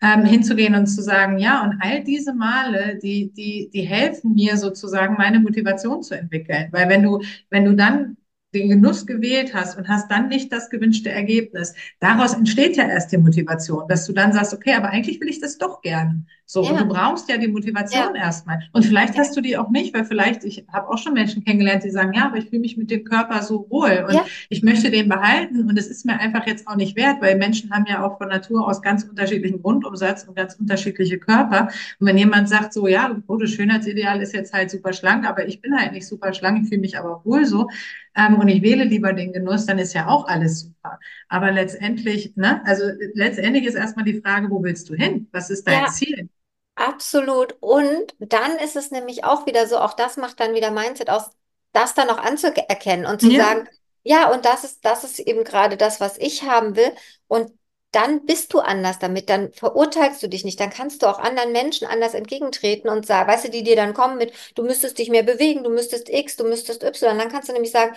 ähm, 0.00 0.24
hinzugehen 0.24 0.76
und 0.76 0.86
zu 0.86 1.02
sagen, 1.02 1.38
ja, 1.38 1.64
und 1.64 1.80
all 1.80 2.04
diese 2.04 2.32
Male, 2.32 2.98
die, 3.02 3.32
die, 3.32 3.70
die 3.74 3.82
helfen 3.82 4.34
mir 4.34 4.56
sozusagen, 4.56 5.16
meine 5.16 5.40
Motivation 5.40 6.02
zu 6.02 6.16
entwickeln. 6.16 6.68
Weil 6.70 6.88
wenn 6.88 7.02
du, 7.02 7.20
wenn 7.50 7.64
du 7.64 7.74
dann 7.74 8.16
den 8.54 8.68
Genuss 8.68 9.06
gewählt 9.06 9.52
hast 9.52 9.76
und 9.76 9.88
hast 9.88 10.10
dann 10.10 10.28
nicht 10.28 10.52
das 10.52 10.70
gewünschte 10.70 11.10
Ergebnis, 11.10 11.74
daraus 11.98 12.34
entsteht 12.34 12.76
ja 12.76 12.88
erst 12.88 13.10
die 13.12 13.18
Motivation, 13.18 13.88
dass 13.88 14.06
du 14.06 14.12
dann 14.12 14.32
sagst, 14.32 14.54
okay, 14.54 14.74
aber 14.74 14.90
eigentlich 14.90 15.20
will 15.20 15.28
ich 15.28 15.40
das 15.40 15.58
doch 15.58 15.82
gerne. 15.82 16.24
So, 16.52 16.66
und 16.66 16.80
du 16.80 16.84
Ja, 16.84 16.84
brauchst 16.84 17.28
ja 17.28 17.36
die 17.36 17.46
Motivation 17.46 18.16
ja, 18.16 18.22
erstmal. 18.22 18.58
Und 18.72 18.84
vielleicht 18.84 19.14
ja, 19.14 19.20
hast 19.20 19.36
du 19.36 19.40
die 19.40 19.56
auch 19.56 19.70
nicht, 19.70 19.94
weil 19.94 20.04
vielleicht, 20.04 20.42
ich 20.42 20.64
habe 20.72 20.88
auch 20.88 20.98
schon 20.98 21.12
Menschen 21.12 21.44
kennengelernt, 21.44 21.84
die 21.84 21.90
sagen, 21.90 22.12
ja, 22.12 22.26
aber 22.26 22.38
ich 22.38 22.46
fühle 22.48 22.62
mich 22.62 22.76
mit 22.76 22.90
dem 22.90 23.04
Körper 23.04 23.40
so 23.42 23.66
wohl 23.70 24.04
und 24.08 24.14
ja, 24.14 24.24
ich 24.48 24.62
möchte 24.64 24.90
den 24.90 25.08
behalten 25.08 25.68
und 25.68 25.78
es 25.78 25.86
ist 25.86 26.04
mir 26.04 26.18
einfach 26.18 26.46
jetzt 26.48 26.66
auch 26.66 26.74
nicht 26.74 26.96
wert, 26.96 27.20
weil 27.22 27.36
Menschen 27.36 27.70
haben 27.70 27.84
ja 27.88 28.04
auch 28.04 28.18
von 28.18 28.28
Natur 28.28 28.66
aus 28.66 28.82
ganz 28.82 29.04
unterschiedlichen 29.04 29.62
Grundumsatz 29.62 30.24
und 30.24 30.34
ganz 30.34 30.56
unterschiedliche 30.56 31.18
Körper. 31.20 31.68
Und 32.00 32.06
wenn 32.08 32.18
jemand 32.18 32.48
sagt 32.48 32.72
so, 32.72 32.88
ja, 32.88 33.16
oh, 33.28 33.36
das 33.36 33.50
Schönheitsideal 33.50 34.20
ist 34.20 34.34
jetzt 34.34 34.52
halt 34.52 34.70
super 34.72 34.92
schlank, 34.92 35.26
aber 35.28 35.46
ich 35.46 35.60
bin 35.60 35.78
halt 35.78 35.92
nicht 35.92 36.08
super 36.08 36.32
schlank, 36.34 36.62
ich 36.64 36.68
fühle 36.68 36.80
mich 36.80 36.98
aber 36.98 37.24
wohl 37.24 37.44
so, 37.46 37.68
ähm, 38.16 38.36
und 38.36 38.48
ich 38.48 38.62
wähle 38.62 38.84
lieber 38.84 39.12
den 39.12 39.32
Genuss, 39.32 39.66
dann 39.66 39.78
ist 39.78 39.94
ja 39.94 40.08
auch 40.08 40.26
alles 40.26 40.60
super. 40.60 40.98
Aber 41.28 41.50
letztendlich, 41.52 42.34
ne, 42.36 42.60
also 42.66 42.84
letztendlich 43.14 43.64
ist 43.66 43.74
erstmal 43.74 44.04
die 44.04 44.20
Frage, 44.20 44.50
wo 44.50 44.62
willst 44.62 44.88
du 44.88 44.94
hin? 44.94 45.28
Was 45.32 45.50
ist 45.50 45.66
dein 45.66 45.84
ja. 45.84 45.86
Ziel? 45.86 46.28
Absolut. 46.74 47.56
Und 47.60 48.14
dann 48.18 48.56
ist 48.58 48.74
es 48.76 48.90
nämlich 48.90 49.24
auch 49.24 49.46
wieder 49.46 49.66
so, 49.66 49.78
auch 49.78 49.92
das 49.94 50.16
macht 50.16 50.40
dann 50.40 50.54
wieder 50.54 50.70
Mindset 50.70 51.10
aus, 51.10 51.30
das 51.72 51.94
dann 51.94 52.08
auch 52.08 52.18
anzuerkennen 52.18 53.04
und 53.06 53.20
zu 53.20 53.30
Ja, 53.30 53.30
sagen, 53.30 53.68
ja, 54.02 54.32
und 54.32 54.44
das 54.46 54.64
ist, 54.64 54.84
das 54.84 55.04
ist 55.04 55.18
eben 55.18 55.44
gerade 55.44 55.76
das, 55.76 56.00
was 56.00 56.16
ich 56.18 56.42
haben 56.44 56.76
will. 56.76 56.90
Und 57.28 57.52
dann 57.92 58.24
bist 58.24 58.54
du 58.54 58.60
anders 58.60 58.98
damit, 58.98 59.28
dann 59.28 59.52
verurteilst 59.52 60.22
du 60.22 60.28
dich 60.28 60.44
nicht, 60.44 60.58
dann 60.60 60.70
kannst 60.70 61.02
du 61.02 61.06
auch 61.06 61.18
anderen 61.18 61.52
Menschen 61.52 61.86
anders 61.88 62.14
entgegentreten 62.14 62.88
und 62.88 63.04
sagen, 63.04 63.28
weißt 63.28 63.46
du, 63.46 63.50
die 63.50 63.64
dir 63.64 63.76
dann 63.76 63.94
kommen 63.94 64.16
mit, 64.16 64.32
du 64.54 64.62
müsstest 64.62 64.98
dich 64.98 65.10
mehr 65.10 65.24
bewegen, 65.24 65.64
du 65.64 65.70
müsstest 65.70 66.08
X, 66.08 66.36
du 66.36 66.44
müsstest 66.44 66.82
Y, 66.84 67.18
dann 67.18 67.28
kannst 67.30 67.48
du 67.48 67.52
nämlich 67.52 67.72
sagen, 67.72 67.94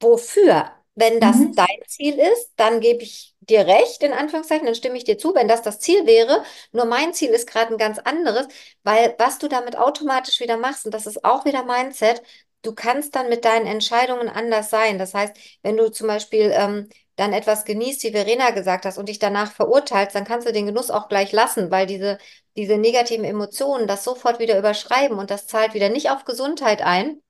Wofür? 0.00 0.81
Wenn 0.94 1.20
das 1.20 1.36
mhm. 1.36 1.54
dein 1.54 1.78
Ziel 1.86 2.18
ist, 2.18 2.50
dann 2.56 2.80
gebe 2.80 3.02
ich 3.02 3.34
dir 3.40 3.66
recht, 3.66 4.02
in 4.02 4.12
Anführungszeichen, 4.12 4.66
dann 4.66 4.74
stimme 4.74 4.96
ich 4.98 5.04
dir 5.04 5.16
zu, 5.18 5.34
wenn 5.34 5.48
das 5.48 5.62
das 5.62 5.78
Ziel 5.80 6.06
wäre. 6.06 6.44
Nur 6.72 6.84
mein 6.84 7.14
Ziel 7.14 7.30
ist 7.30 7.46
gerade 7.46 7.72
ein 7.72 7.78
ganz 7.78 7.98
anderes, 7.98 8.46
weil 8.82 9.14
was 9.18 9.38
du 9.38 9.48
damit 9.48 9.76
automatisch 9.76 10.40
wieder 10.40 10.56
machst, 10.58 10.84
und 10.84 10.92
das 10.92 11.06
ist 11.06 11.24
auch 11.24 11.44
wieder 11.44 11.64
Mindset, 11.64 12.22
du 12.62 12.74
kannst 12.74 13.14
dann 13.16 13.28
mit 13.28 13.44
deinen 13.44 13.66
Entscheidungen 13.66 14.28
anders 14.28 14.70
sein. 14.70 14.98
Das 14.98 15.14
heißt, 15.14 15.34
wenn 15.62 15.76
du 15.76 15.90
zum 15.90 16.06
Beispiel 16.08 16.52
ähm, 16.54 16.88
dann 17.16 17.32
etwas 17.32 17.64
genießt, 17.64 18.02
wie 18.04 18.12
Verena 18.12 18.50
gesagt 18.50 18.84
hast, 18.84 18.98
und 18.98 19.08
dich 19.08 19.18
danach 19.18 19.52
verurteilst, 19.52 20.14
dann 20.14 20.24
kannst 20.24 20.46
du 20.46 20.52
den 20.52 20.66
Genuss 20.66 20.90
auch 20.90 21.08
gleich 21.08 21.32
lassen, 21.32 21.70
weil 21.70 21.86
diese, 21.86 22.18
diese 22.56 22.76
negativen 22.78 23.24
Emotionen 23.24 23.86
das 23.86 24.04
sofort 24.04 24.38
wieder 24.38 24.58
überschreiben 24.58 25.18
und 25.18 25.30
das 25.30 25.46
zahlt 25.46 25.74
wieder 25.74 25.88
nicht 25.88 26.10
auf 26.10 26.24
Gesundheit 26.24 26.82
ein. 26.82 27.22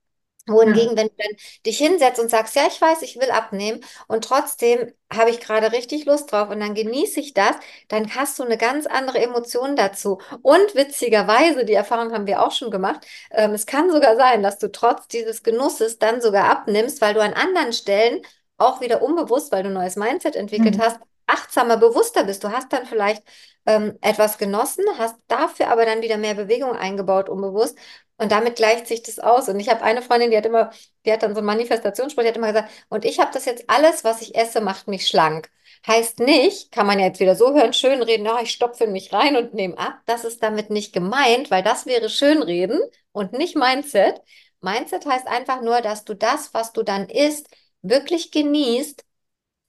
Ja, 0.47 0.53
Wohingegen, 0.55 0.97
wenn 0.97 1.07
du 1.07 1.13
dann 1.17 1.37
dich 1.65 1.77
hinsetzt 1.77 2.19
und 2.19 2.29
sagst, 2.29 2.55
ja, 2.55 2.63
ich 2.67 2.79
weiß, 2.81 3.01
ich 3.01 3.17
will 3.17 3.31
abnehmen 3.31 3.79
und 4.07 4.25
trotzdem 4.25 4.91
habe 5.11 5.29
ich 5.29 5.39
gerade 5.39 5.71
richtig 5.71 6.05
Lust 6.05 6.31
drauf 6.31 6.49
und 6.49 6.59
dann 6.59 6.73
genieße 6.73 7.19
ich 7.21 7.33
das, 7.33 7.55
dann 7.87 8.13
hast 8.15 8.39
du 8.39 8.43
eine 8.43 8.57
ganz 8.57 8.85
andere 8.85 9.19
Emotion 9.19 9.75
dazu. 9.77 10.19
Und 10.41 10.75
witzigerweise, 10.75 11.63
die 11.65 11.73
Erfahrung 11.73 12.11
haben 12.13 12.27
wir 12.27 12.41
auch 12.43 12.51
schon 12.51 12.71
gemacht, 12.71 13.05
ähm, 13.31 13.51
es 13.51 13.65
kann 13.65 13.89
sogar 13.91 14.17
sein, 14.17 14.43
dass 14.43 14.57
du 14.59 14.71
trotz 14.71 15.07
dieses 15.07 15.43
Genusses 15.43 15.97
dann 15.99 16.19
sogar 16.21 16.49
abnimmst, 16.49 16.99
weil 17.01 17.13
du 17.13 17.21
an 17.21 17.33
anderen 17.33 17.71
Stellen 17.73 18.21
auch 18.57 18.81
wieder 18.81 19.01
unbewusst, 19.01 19.51
weil 19.51 19.63
du 19.63 19.69
ein 19.69 19.73
neues 19.73 19.95
Mindset 19.95 20.35
entwickelt 20.35 20.77
mhm. 20.77 20.81
hast, 20.81 20.99
achtsamer, 21.27 21.77
bewusster 21.77 22.23
bist. 22.25 22.43
Du 22.43 22.51
hast 22.51 22.71
dann 22.73 22.85
vielleicht 22.85 23.23
ähm, 23.65 23.97
etwas 24.01 24.37
genossen, 24.37 24.83
hast 24.97 25.15
dafür 25.27 25.69
aber 25.69 25.85
dann 25.85 26.01
wieder 26.01 26.17
mehr 26.17 26.33
Bewegung 26.35 26.75
eingebaut, 26.75 27.29
unbewusst. 27.29 27.77
Und 28.17 28.31
damit 28.31 28.55
gleicht 28.55 28.87
sich 28.87 29.01
das 29.03 29.19
aus. 29.19 29.49
Und 29.49 29.59
ich 29.59 29.69
habe 29.69 29.81
eine 29.81 30.01
Freundin, 30.01 30.31
die 30.31 30.37
hat 30.37 30.45
immer, 30.45 30.71
die 31.05 31.11
hat 31.11 31.23
dann 31.23 31.33
so 31.33 31.39
einen 31.39 31.47
Manifestationsspruch, 31.47 32.23
die 32.23 32.29
hat 32.29 32.37
immer 32.37 32.47
gesagt, 32.47 32.71
und 32.89 33.05
ich 33.05 33.19
habe 33.19 33.31
das 33.33 33.45
jetzt 33.45 33.69
alles, 33.69 34.03
was 34.03 34.21
ich 34.21 34.35
esse, 34.35 34.61
macht 34.61 34.87
mich 34.87 35.07
schlank. 35.07 35.49
Heißt 35.87 36.19
nicht, 36.19 36.71
kann 36.71 36.87
man 36.87 36.99
ja 36.99 37.07
jetzt 37.07 37.19
wieder 37.19 37.35
so 37.35 37.53
hören, 37.53 37.73
schönreden, 37.73 38.25
ja, 38.25 38.39
ich 38.41 38.51
stopfe 38.51 38.87
mich 38.87 39.11
rein 39.13 39.35
und 39.35 39.53
nehme 39.53 39.77
ab. 39.77 39.99
Das 40.05 40.23
ist 40.23 40.41
damit 40.43 40.69
nicht 40.69 40.93
gemeint, 40.93 41.51
weil 41.51 41.63
das 41.63 41.85
wäre 41.85 42.09
Schönreden 42.09 42.79
und 43.11 43.33
nicht 43.33 43.55
Mindset. 43.55 44.21
Mindset 44.61 45.05
heißt 45.05 45.27
einfach 45.27 45.61
nur, 45.61 45.81
dass 45.81 46.05
du 46.05 46.13
das, 46.13 46.53
was 46.53 46.71
du 46.71 46.83
dann 46.83 47.09
isst, 47.09 47.49
wirklich 47.81 48.31
genießt 48.31 49.03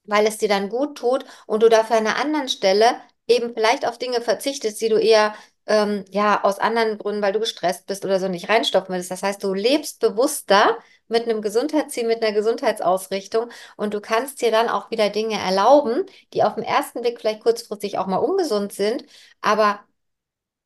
weil 0.05 0.27
es 0.27 0.39
dir 0.39 0.49
dann 0.49 0.69
gut 0.69 0.99
tut 0.99 1.25
und 1.47 1.63
du 1.63 1.69
dafür 1.69 1.97
an 1.97 2.07
einer 2.07 2.17
anderen 2.21 2.49
Stelle 2.49 3.01
eben 3.27 3.55
vielleicht 3.55 3.87
auf 3.87 3.99
Dinge 3.99 4.21
verzichtest, 4.21 4.81
die 4.81 4.89
du 4.89 4.97
eher 4.99 5.35
ähm, 5.67 6.05
ja 6.11 6.43
aus 6.45 6.59
anderen 6.59 6.99
Gründen, 6.99 7.23
weil 7.23 7.33
du 7.33 7.41
gestresst 7.41 7.87
bist 7.87 8.05
oder 8.05 8.21
so 8.21 8.29
nicht 8.29 8.49
reinstopfen 8.49 8.95
willst. 8.95 9.11
Das 9.11 9.23
heißt, 9.23 9.43
du 9.43 9.55
lebst 9.55 10.01
bewusster 10.01 10.79
mit 11.09 11.25
einem 11.25 11.43
Gesundheitsziel, 11.43 12.07
mit 12.07 12.23
einer 12.23 12.33
Gesundheitsausrichtung 12.35 13.51
und 13.77 13.95
du 13.95 14.01
kannst 14.01 14.41
dir 14.43 14.51
dann 14.51 14.69
auch 14.69 14.91
wieder 14.91 15.11
Dinge 15.11 15.39
erlauben, 15.39 16.05
die 16.33 16.43
auf 16.45 16.55
den 16.55 16.65
ersten 16.65 17.03
Blick 17.03 17.21
vielleicht 17.21 17.43
kurzfristig 17.43 17.99
auch 17.99 18.07
mal 18.07 18.17
ungesund 18.19 18.73
sind, 18.73 19.05
aber 19.41 19.81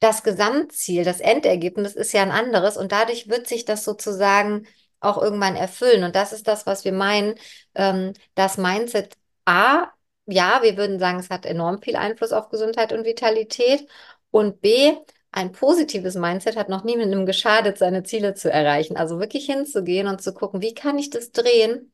das 0.00 0.22
Gesamtziel, 0.22 1.04
das 1.04 1.20
Endergebnis 1.20 1.94
ist 1.94 2.12
ja 2.12 2.22
ein 2.22 2.30
anderes 2.30 2.76
und 2.76 2.92
dadurch 2.92 3.28
wird 3.28 3.48
sich 3.48 3.64
das 3.64 3.84
sozusagen 3.84 4.66
auch 5.00 5.20
irgendwann 5.20 5.56
erfüllen. 5.56 6.04
Und 6.04 6.14
das 6.16 6.32
ist 6.32 6.46
das, 6.48 6.66
was 6.66 6.84
wir 6.84 6.92
meinen, 6.92 7.34
ähm, 7.74 8.12
das 8.34 8.58
Mindset 8.58 9.16
A, 9.44 9.88
ja, 10.26 10.60
wir 10.62 10.76
würden 10.76 10.98
sagen, 10.98 11.18
es 11.18 11.30
hat 11.30 11.46
enorm 11.46 11.80
viel 11.82 11.96
Einfluss 11.96 12.32
auf 12.32 12.50
Gesundheit 12.50 12.92
und 12.92 13.04
Vitalität. 13.04 13.88
Und 14.30 14.60
B, 14.60 14.94
ein 15.30 15.52
positives 15.52 16.14
Mindset 16.14 16.56
hat 16.56 16.68
noch 16.68 16.84
niemandem 16.84 17.26
geschadet, 17.26 17.78
seine 17.78 18.02
Ziele 18.02 18.34
zu 18.34 18.50
erreichen. 18.50 18.96
Also 18.96 19.20
wirklich 19.20 19.46
hinzugehen 19.46 20.06
und 20.06 20.22
zu 20.22 20.32
gucken, 20.34 20.62
wie 20.62 20.74
kann 20.74 20.98
ich 20.98 21.10
das 21.10 21.32
drehen? 21.32 21.92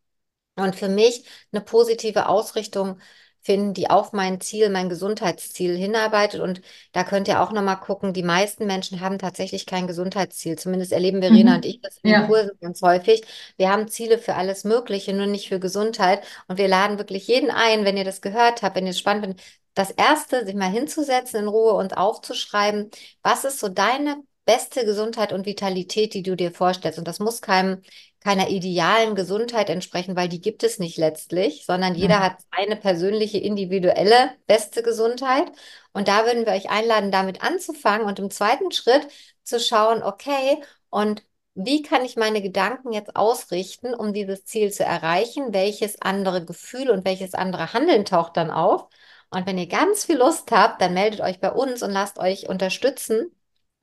Und 0.56 0.76
für 0.76 0.88
mich 0.88 1.24
eine 1.52 1.62
positive 1.62 2.28
Ausrichtung 2.28 3.00
finden, 3.44 3.74
die 3.74 3.90
auf 3.90 4.12
mein 4.12 4.40
Ziel, 4.40 4.70
mein 4.70 4.88
Gesundheitsziel 4.88 5.76
hinarbeitet. 5.76 6.40
Und 6.40 6.62
da 6.92 7.04
könnt 7.04 7.28
ihr 7.28 7.42
auch 7.42 7.52
nochmal 7.52 7.78
gucken, 7.78 8.14
die 8.14 8.22
meisten 8.22 8.66
Menschen 8.66 9.00
haben 9.00 9.18
tatsächlich 9.18 9.66
kein 9.66 9.86
Gesundheitsziel. 9.86 10.56
Zumindest 10.56 10.92
erleben 10.92 11.20
Verena 11.20 11.50
mhm. 11.50 11.56
und 11.56 11.64
ich 11.66 11.80
das 11.80 11.98
in 11.98 12.10
den 12.10 12.20
ja. 12.22 12.26
Kursen 12.26 12.52
ganz 12.60 12.80
häufig. 12.80 13.22
Wir 13.56 13.70
haben 13.70 13.88
Ziele 13.88 14.18
für 14.18 14.34
alles 14.34 14.64
Mögliche, 14.64 15.12
nur 15.12 15.26
nicht 15.26 15.48
für 15.48 15.60
Gesundheit. 15.60 16.22
Und 16.48 16.56
wir 16.56 16.68
laden 16.68 16.98
wirklich 16.98 17.26
jeden 17.28 17.50
ein, 17.50 17.84
wenn 17.84 17.98
ihr 17.98 18.04
das 18.04 18.22
gehört 18.22 18.62
habt, 18.62 18.76
wenn 18.76 18.86
ihr 18.86 18.90
es 18.90 18.98
spannend 18.98 19.24
findet, 19.24 19.42
das 19.74 19.90
erste, 19.90 20.46
sich 20.46 20.54
mal 20.54 20.70
hinzusetzen 20.70 21.40
in 21.40 21.48
Ruhe 21.48 21.72
und 21.74 21.96
aufzuschreiben, 21.96 22.90
was 23.22 23.44
ist 23.44 23.60
so 23.60 23.68
deine 23.68 24.22
beste 24.44 24.84
Gesundheit 24.84 25.32
und 25.32 25.46
Vitalität, 25.46 26.14
die 26.14 26.22
du 26.22 26.36
dir 26.36 26.52
vorstellst. 26.52 26.98
Und 26.98 27.08
das 27.08 27.18
muss 27.18 27.40
keinem, 27.40 27.82
keiner 28.20 28.48
idealen 28.48 29.14
Gesundheit 29.14 29.70
entsprechen, 29.70 30.16
weil 30.16 30.28
die 30.28 30.40
gibt 30.40 30.62
es 30.62 30.78
nicht 30.78 30.96
letztlich, 30.98 31.64
sondern 31.66 31.94
jeder 31.94 32.20
hat 32.20 32.36
eine 32.50 32.76
persönliche, 32.76 33.38
individuelle 33.38 34.30
beste 34.46 34.82
Gesundheit. 34.82 35.50
Und 35.92 36.08
da 36.08 36.24
würden 36.26 36.46
wir 36.46 36.52
euch 36.52 36.70
einladen, 36.70 37.10
damit 37.10 37.42
anzufangen 37.42 38.06
und 38.06 38.18
im 38.18 38.30
zweiten 38.30 38.70
Schritt 38.72 39.08
zu 39.42 39.58
schauen, 39.60 40.02
okay, 40.02 40.62
und 40.90 41.22
wie 41.54 41.82
kann 41.82 42.04
ich 42.04 42.16
meine 42.16 42.42
Gedanken 42.42 42.92
jetzt 42.92 43.14
ausrichten, 43.16 43.94
um 43.94 44.12
dieses 44.12 44.44
Ziel 44.44 44.72
zu 44.72 44.84
erreichen? 44.84 45.52
Welches 45.52 46.00
andere 46.02 46.44
Gefühl 46.44 46.90
und 46.90 47.04
welches 47.04 47.34
andere 47.34 47.72
Handeln 47.72 48.04
taucht 48.04 48.36
dann 48.36 48.50
auf? 48.50 48.88
Und 49.34 49.46
wenn 49.46 49.58
ihr 49.58 49.66
ganz 49.68 50.04
viel 50.06 50.16
Lust 50.18 50.50
habt, 50.52 50.80
dann 50.80 50.94
meldet 50.94 51.20
euch 51.20 51.40
bei 51.40 51.50
uns 51.52 51.82
und 51.82 51.90
lasst 51.90 52.18
euch 52.18 52.48
unterstützen 52.48 53.30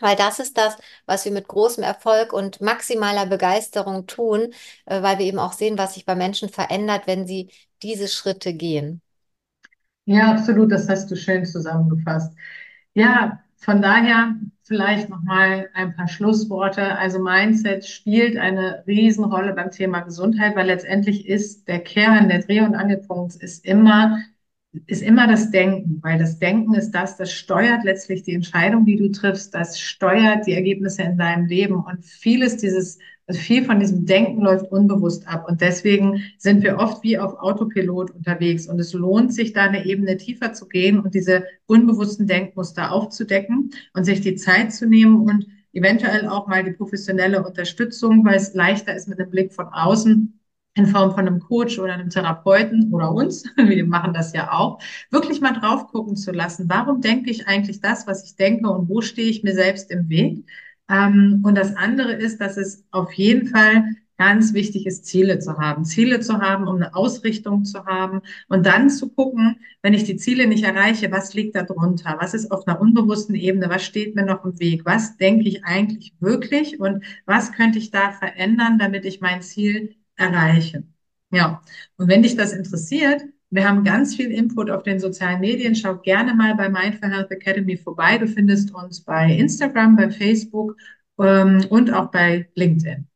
weil 0.02 0.16
das 0.16 0.40
ist 0.40 0.58
das, 0.58 0.78
was 1.06 1.26
wir 1.26 1.32
mit 1.32 1.48
großem 1.48 1.84
Erfolg 1.84 2.34
und 2.34 2.60
maximaler 2.60 3.28
Begeisterung 3.28 4.08
tun, 4.08 4.54
äh, 4.86 5.02
weil 5.02 5.20
wir 5.20 5.26
eben 5.26 5.40
auch 5.40 5.54
sehen, 5.54 5.78
was 5.78 5.94
sich 5.94 6.06
bei 6.06 6.16
Menschen 6.16 6.50
verändert, 6.50 7.08
wenn 7.08 7.26
sie 7.28 7.50
diese 7.84 8.08
Schritte 8.08 8.54
gehen. 8.54 9.02
Ja, 10.06 10.32
absolut, 10.32 10.72
das 10.72 10.90
hast 10.90 11.10
du 11.12 11.16
schön 11.16 11.46
zusammengefasst. 11.46 12.34
Ja, 12.94 13.40
von 13.58 13.82
daher 13.82 14.36
vielleicht 14.64 15.10
nochmal 15.10 15.70
ein 15.74 15.96
paar 15.96 16.08
Schlussworte. 16.08 16.98
Also 16.98 17.20
Mindset 17.20 17.86
spielt 17.86 18.36
eine 18.36 18.84
Riesenrolle 18.88 19.54
beim 19.54 19.70
Thema 19.70 20.00
Gesundheit, 20.02 20.56
weil 20.56 20.66
letztendlich 20.68 21.28
ist 21.28 21.68
der 21.68 21.80
Kern, 21.80 22.28
der 22.30 22.40
Dreh- 22.40 22.62
und 22.62 22.74
Angelpunkt 22.76 23.36
ist 23.36 23.64
immer 23.64 24.18
ist 24.88 25.02
immer 25.02 25.28
das 25.28 25.52
Denken, 25.52 26.00
weil 26.02 26.18
das 26.18 26.40
Denken 26.40 26.74
ist 26.76 26.92
das, 26.92 27.18
das 27.18 27.34
steuert 27.34 27.84
letztlich 27.84 28.24
die 28.24 28.34
Entscheidung, 28.34 28.86
die 28.86 28.96
du 28.96 29.12
triffst, 29.12 29.54
das 29.54 29.80
steuert 29.80 30.48
die 30.48 30.54
Ergebnisse 30.54 31.04
in 31.04 31.18
deinem 31.18 31.46
Leben 31.46 31.76
und 31.76 32.06
vieles 32.06 32.56
dieses, 32.58 32.98
also 33.28 33.40
viel 33.40 33.66
von 33.66 33.82
diesem 33.82 34.06
Denken 34.06 34.42
läuft 34.42 34.72
unbewusst 34.72 35.28
ab 35.28 35.46
und 35.50 35.60
deswegen 35.60 36.24
sind 36.38 36.64
wir 36.64 36.78
oft 36.78 37.04
wie 37.04 37.18
auf 37.18 37.34
Autopilot 37.40 38.12
unterwegs 38.12 38.68
und 38.68 38.80
es 38.80 38.94
lohnt 38.94 39.34
sich 39.34 39.52
da 39.52 39.64
eine 39.64 39.86
Ebene 39.86 40.16
tiefer 40.16 40.54
zu 40.54 40.68
gehen 40.68 41.00
und 41.00 41.16
diese 41.16 41.44
unbewussten 41.66 42.26
Denkmuster 42.26 42.94
aufzudecken 42.94 43.72
und 43.94 44.06
sich 44.06 44.22
die 44.22 44.36
Zeit 44.36 44.74
zu 44.74 44.88
nehmen 44.88 45.28
und 45.30 45.48
eventuell 45.74 46.28
auch 46.28 46.48
mal 46.48 46.64
die 46.64 46.72
professionelle 46.72 47.44
Unterstützung, 47.44 48.24
weil 48.24 48.36
es 48.36 48.54
leichter 48.54 48.96
ist 48.96 49.10
mit 49.10 49.20
einem 49.20 49.32
Blick 49.32 49.54
von 49.54 49.68
außen 49.68 50.41
in 50.74 50.88
Form 50.88 51.12
von 51.12 51.28
einem 51.28 51.40
Coach 51.40 51.80
oder 51.80 51.94
einem 51.94 52.10
Therapeuten 52.10 52.94
oder 52.94 53.12
uns, 53.12 53.44
wir 53.58 53.86
machen 53.86 54.14
das 54.14 54.34
ja 54.34 54.52
auch, 54.52 54.80
wirklich 55.10 55.42
mal 55.42 55.54
drauf 55.54 55.88
gucken 55.88 56.16
zu 56.16 56.32
lassen, 56.32 56.70
warum 56.70 57.02
denke 57.02 57.30
ich 57.30 57.48
eigentlich 57.48 57.82
das, 57.82 58.08
was 58.08 58.24
ich 58.26 58.36
denke 58.36 58.70
und 58.70 58.88
wo 58.90 59.02
stehe 59.02 59.30
ich 59.30 59.44
mir 59.44 59.54
selbst 59.54 59.92
im 59.92 60.10
Weg. 60.10 60.46
Ähm, 60.90 61.42
und 61.46 61.56
das 61.56 61.76
andere 61.76 62.14
ist, 62.14 62.40
dass 62.40 62.58
es 62.58 62.86
auf 62.92 63.12
jeden 63.14 63.48
Fall 63.48 63.84
ganz 64.18 64.54
wichtig 64.54 64.86
ist, 64.86 65.06
Ziele 65.06 65.40
zu 65.40 65.58
haben. 65.58 65.84
Ziele 65.84 66.20
zu 66.20 66.40
haben, 66.40 66.68
um 66.68 66.76
eine 66.76 66.94
Ausrichtung 66.94 67.64
zu 67.66 67.86
haben 67.86 68.22
und 68.50 68.68
dann 68.68 68.90
zu 68.92 69.10
gucken, 69.10 69.60
wenn 69.82 69.96
ich 69.96 70.04
die 70.04 70.16
Ziele 70.16 70.46
nicht 70.46 70.64
erreiche, 70.64 71.12
was 71.12 71.34
liegt 71.34 71.56
da 71.56 71.64
drunter? 71.64 72.18
Was 72.20 72.36
ist 72.36 72.52
auf 72.52 72.68
einer 72.68 72.80
unbewussten 72.80 73.34
Ebene? 73.34 73.68
Was 73.70 73.84
steht 73.84 74.16
mir 74.16 74.24
noch 74.24 74.46
im 74.46 74.60
Weg? 74.60 74.86
Was 74.86 75.18
denke 75.18 75.48
ich 75.48 75.66
eigentlich 75.66 76.14
wirklich 76.20 76.80
und 76.80 77.04
was 77.26 77.52
könnte 77.52 77.80
ich 77.80 77.90
da 77.90 78.12
verändern, 78.12 78.78
damit 78.78 79.06
ich 79.06 79.22
mein 79.22 79.42
Ziel 79.42 79.96
erreichen. 80.22 80.94
Ja, 81.32 81.62
und 81.98 82.08
wenn 82.08 82.24
dich 82.24 82.36
das 82.36 82.54
interessiert, 82.54 83.24
wir 83.50 83.68
haben 83.68 83.84
ganz 83.84 84.16
viel 84.16 84.32
Input 84.32 84.70
auf 84.70 84.84
den 84.84 85.00
sozialen 85.00 85.42
Medien. 85.42 85.76
Schau 85.76 85.98
gerne 85.98 86.34
mal 86.34 86.56
bei 86.56 86.70
Mindful 86.70 87.10
Health 87.10 87.32
Academy 87.32 87.78
vorbei. 87.78 88.18
Du 88.18 88.28
findest 88.28 88.74
uns 88.74 89.02
bei 89.02 89.32
Instagram, 89.34 89.96
bei 89.98 90.10
Facebook 90.10 90.78
ähm, 91.20 91.66
und 91.70 91.92
auch 91.94 92.12
bei 92.12 92.50
LinkedIn. 92.56 93.08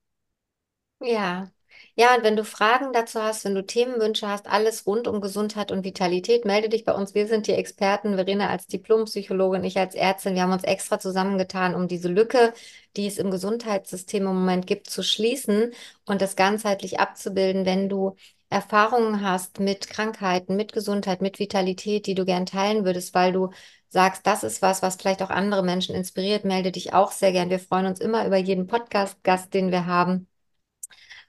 Ja, 0.99 1.51
ja, 1.97 2.13
und 2.15 2.23
wenn 2.23 2.35
du 2.35 2.43
Fragen 2.43 2.91
dazu 2.91 3.21
hast, 3.21 3.45
wenn 3.45 3.55
du 3.55 3.65
Themenwünsche 3.65 4.27
hast, 4.27 4.47
alles 4.47 4.85
rund 4.85 5.07
um 5.07 5.21
Gesundheit 5.21 5.71
und 5.71 5.85
Vitalität, 5.85 6.43
melde 6.43 6.67
dich 6.67 6.83
bei 6.83 6.93
uns. 6.93 7.13
Wir 7.15 7.25
sind 7.27 7.47
die 7.47 7.53
Experten, 7.53 8.15
Verena 8.15 8.49
als 8.49 8.67
Diplompsychologin, 8.67 9.63
ich 9.63 9.77
als 9.77 9.95
Ärztin. 9.95 10.35
Wir 10.35 10.41
haben 10.41 10.51
uns 10.51 10.65
extra 10.65 10.99
zusammengetan, 10.99 11.73
um 11.73 11.87
diese 11.87 12.09
Lücke, 12.09 12.53
die 12.97 13.07
es 13.07 13.17
im 13.17 13.31
Gesundheitssystem 13.31 14.23
im 14.27 14.35
Moment 14.35 14.67
gibt, 14.67 14.89
zu 14.89 15.03
schließen 15.03 15.71
und 16.05 16.21
das 16.21 16.35
ganzheitlich 16.35 16.99
abzubilden, 16.99 17.65
wenn 17.65 17.87
du 17.87 18.15
Erfahrungen 18.49 19.21
hast 19.21 19.59
mit 19.61 19.89
Krankheiten, 19.89 20.55
mit 20.57 20.73
Gesundheit, 20.73 21.21
mit 21.21 21.39
Vitalität, 21.39 22.07
die 22.07 22.15
du 22.15 22.25
gern 22.25 22.45
teilen 22.45 22.83
würdest, 22.85 23.13
weil 23.13 23.31
du 23.31 23.51
sagst, 23.89 24.27
das 24.27 24.43
ist 24.43 24.61
was, 24.61 24.81
was 24.81 24.97
vielleicht 24.97 25.21
auch 25.23 25.29
andere 25.29 25.63
Menschen 25.63 25.95
inspiriert, 25.95 26.43
melde 26.45 26.71
dich 26.73 26.93
auch 26.93 27.11
sehr 27.13 27.31
gern. 27.31 27.49
Wir 27.49 27.59
freuen 27.59 27.85
uns 27.85 27.99
immer 28.01 28.25
über 28.27 28.37
jeden 28.37 28.67
Podcast-Gast, 28.67 29.53
den 29.53 29.71
wir 29.71 29.85
haben. 29.85 30.27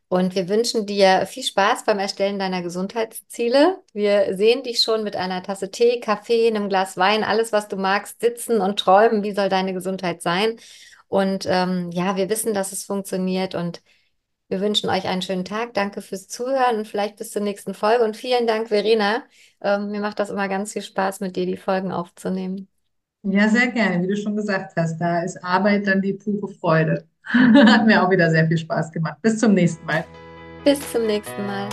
Und 0.09 0.37
wir 0.37 0.49
wünschen 0.49 0.87
dir 0.87 1.27
viel 1.27 1.43
Spaß 1.43 1.85
beim 1.85 1.99
Erstellen 1.99 2.39
deiner 2.39 2.63
Gesundheitsziele. 2.63 3.83
Wir 3.93 4.37
sehen 4.37 4.63
dich 4.63 4.81
schon 4.81 5.03
mit 5.03 5.17
einer 5.17 5.43
Tasse 5.43 5.71
Tee, 5.71 5.99
Kaffee, 5.99 6.47
einem 6.49 6.69
Glas 6.69 6.97
Wein, 6.97 7.25
alles, 7.25 7.53
was 7.53 7.67
du 7.67 7.77
magst, 7.77 8.21
sitzen 8.21 8.61
und 8.61 8.79
träumen. 8.79 9.25
Wie 9.25 9.33
soll 9.33 9.49
deine 9.49 9.73
Gesundheit 9.73 10.23
sein? 10.23 10.59
Und 11.09 11.47
ähm, 11.49 11.91
ja, 11.93 12.17
wir 12.17 12.29
wissen, 12.29 12.55
dass 12.55 12.73
es 12.73 12.85
funktioniert 12.85 13.55
und 13.57 13.83
wir 14.49 14.61
wünschen 14.61 14.89
euch 14.91 15.07
einen 15.07 15.23
schönen 15.23 15.45
Tag. 15.45 15.75
Danke 15.75 16.03
fürs 16.03 16.29
Zuhören 16.29 16.79
und 16.79 16.87
vielleicht 16.87 17.17
bis 17.17 17.33
zur 17.33 17.43
nächsten 17.43 17.75
Folge. 17.75 18.05
Und 18.05 18.17
vielen 18.17 18.47
Dank, 18.47 18.69
Verena. 18.69 19.25
Ähm, 19.61 19.91
mir 19.91 20.01
macht 20.01 20.21
das 20.21 20.31
immer 20.31 20.49
ganz 20.49 20.73
viel 20.73 20.83
Spaß, 20.83 21.19
mit 21.19 21.35
dir 21.35 21.47
die 21.47 21.57
Folgen 21.57 21.91
aufzunehmen. 21.91 22.69
Ja, 23.23 23.49
sehr 23.49 23.73
gerne. 23.73 24.01
Wie 24.03 24.07
du 24.07 24.17
schon 24.17 24.37
gesagt 24.37 24.75
hast, 24.77 24.99
da 24.99 25.23
ist 25.23 25.43
Arbeit 25.43 25.89
dann 25.89 26.01
die 26.01 26.15
pure 26.15 26.49
Freude. 26.55 27.09
Hat 27.67 27.87
mir 27.87 28.03
auch 28.03 28.11
wieder 28.11 28.31
sehr 28.31 28.47
viel 28.47 28.59
Spaß 28.59 28.93
gemacht. 28.93 29.17
Bis 29.23 29.39
zum 29.39 29.55
nächsten 29.55 29.85
Mal. 29.87 30.05
Bis 30.65 30.93
zum 30.93 31.07
nächsten 31.07 31.47
Mal. 31.47 31.69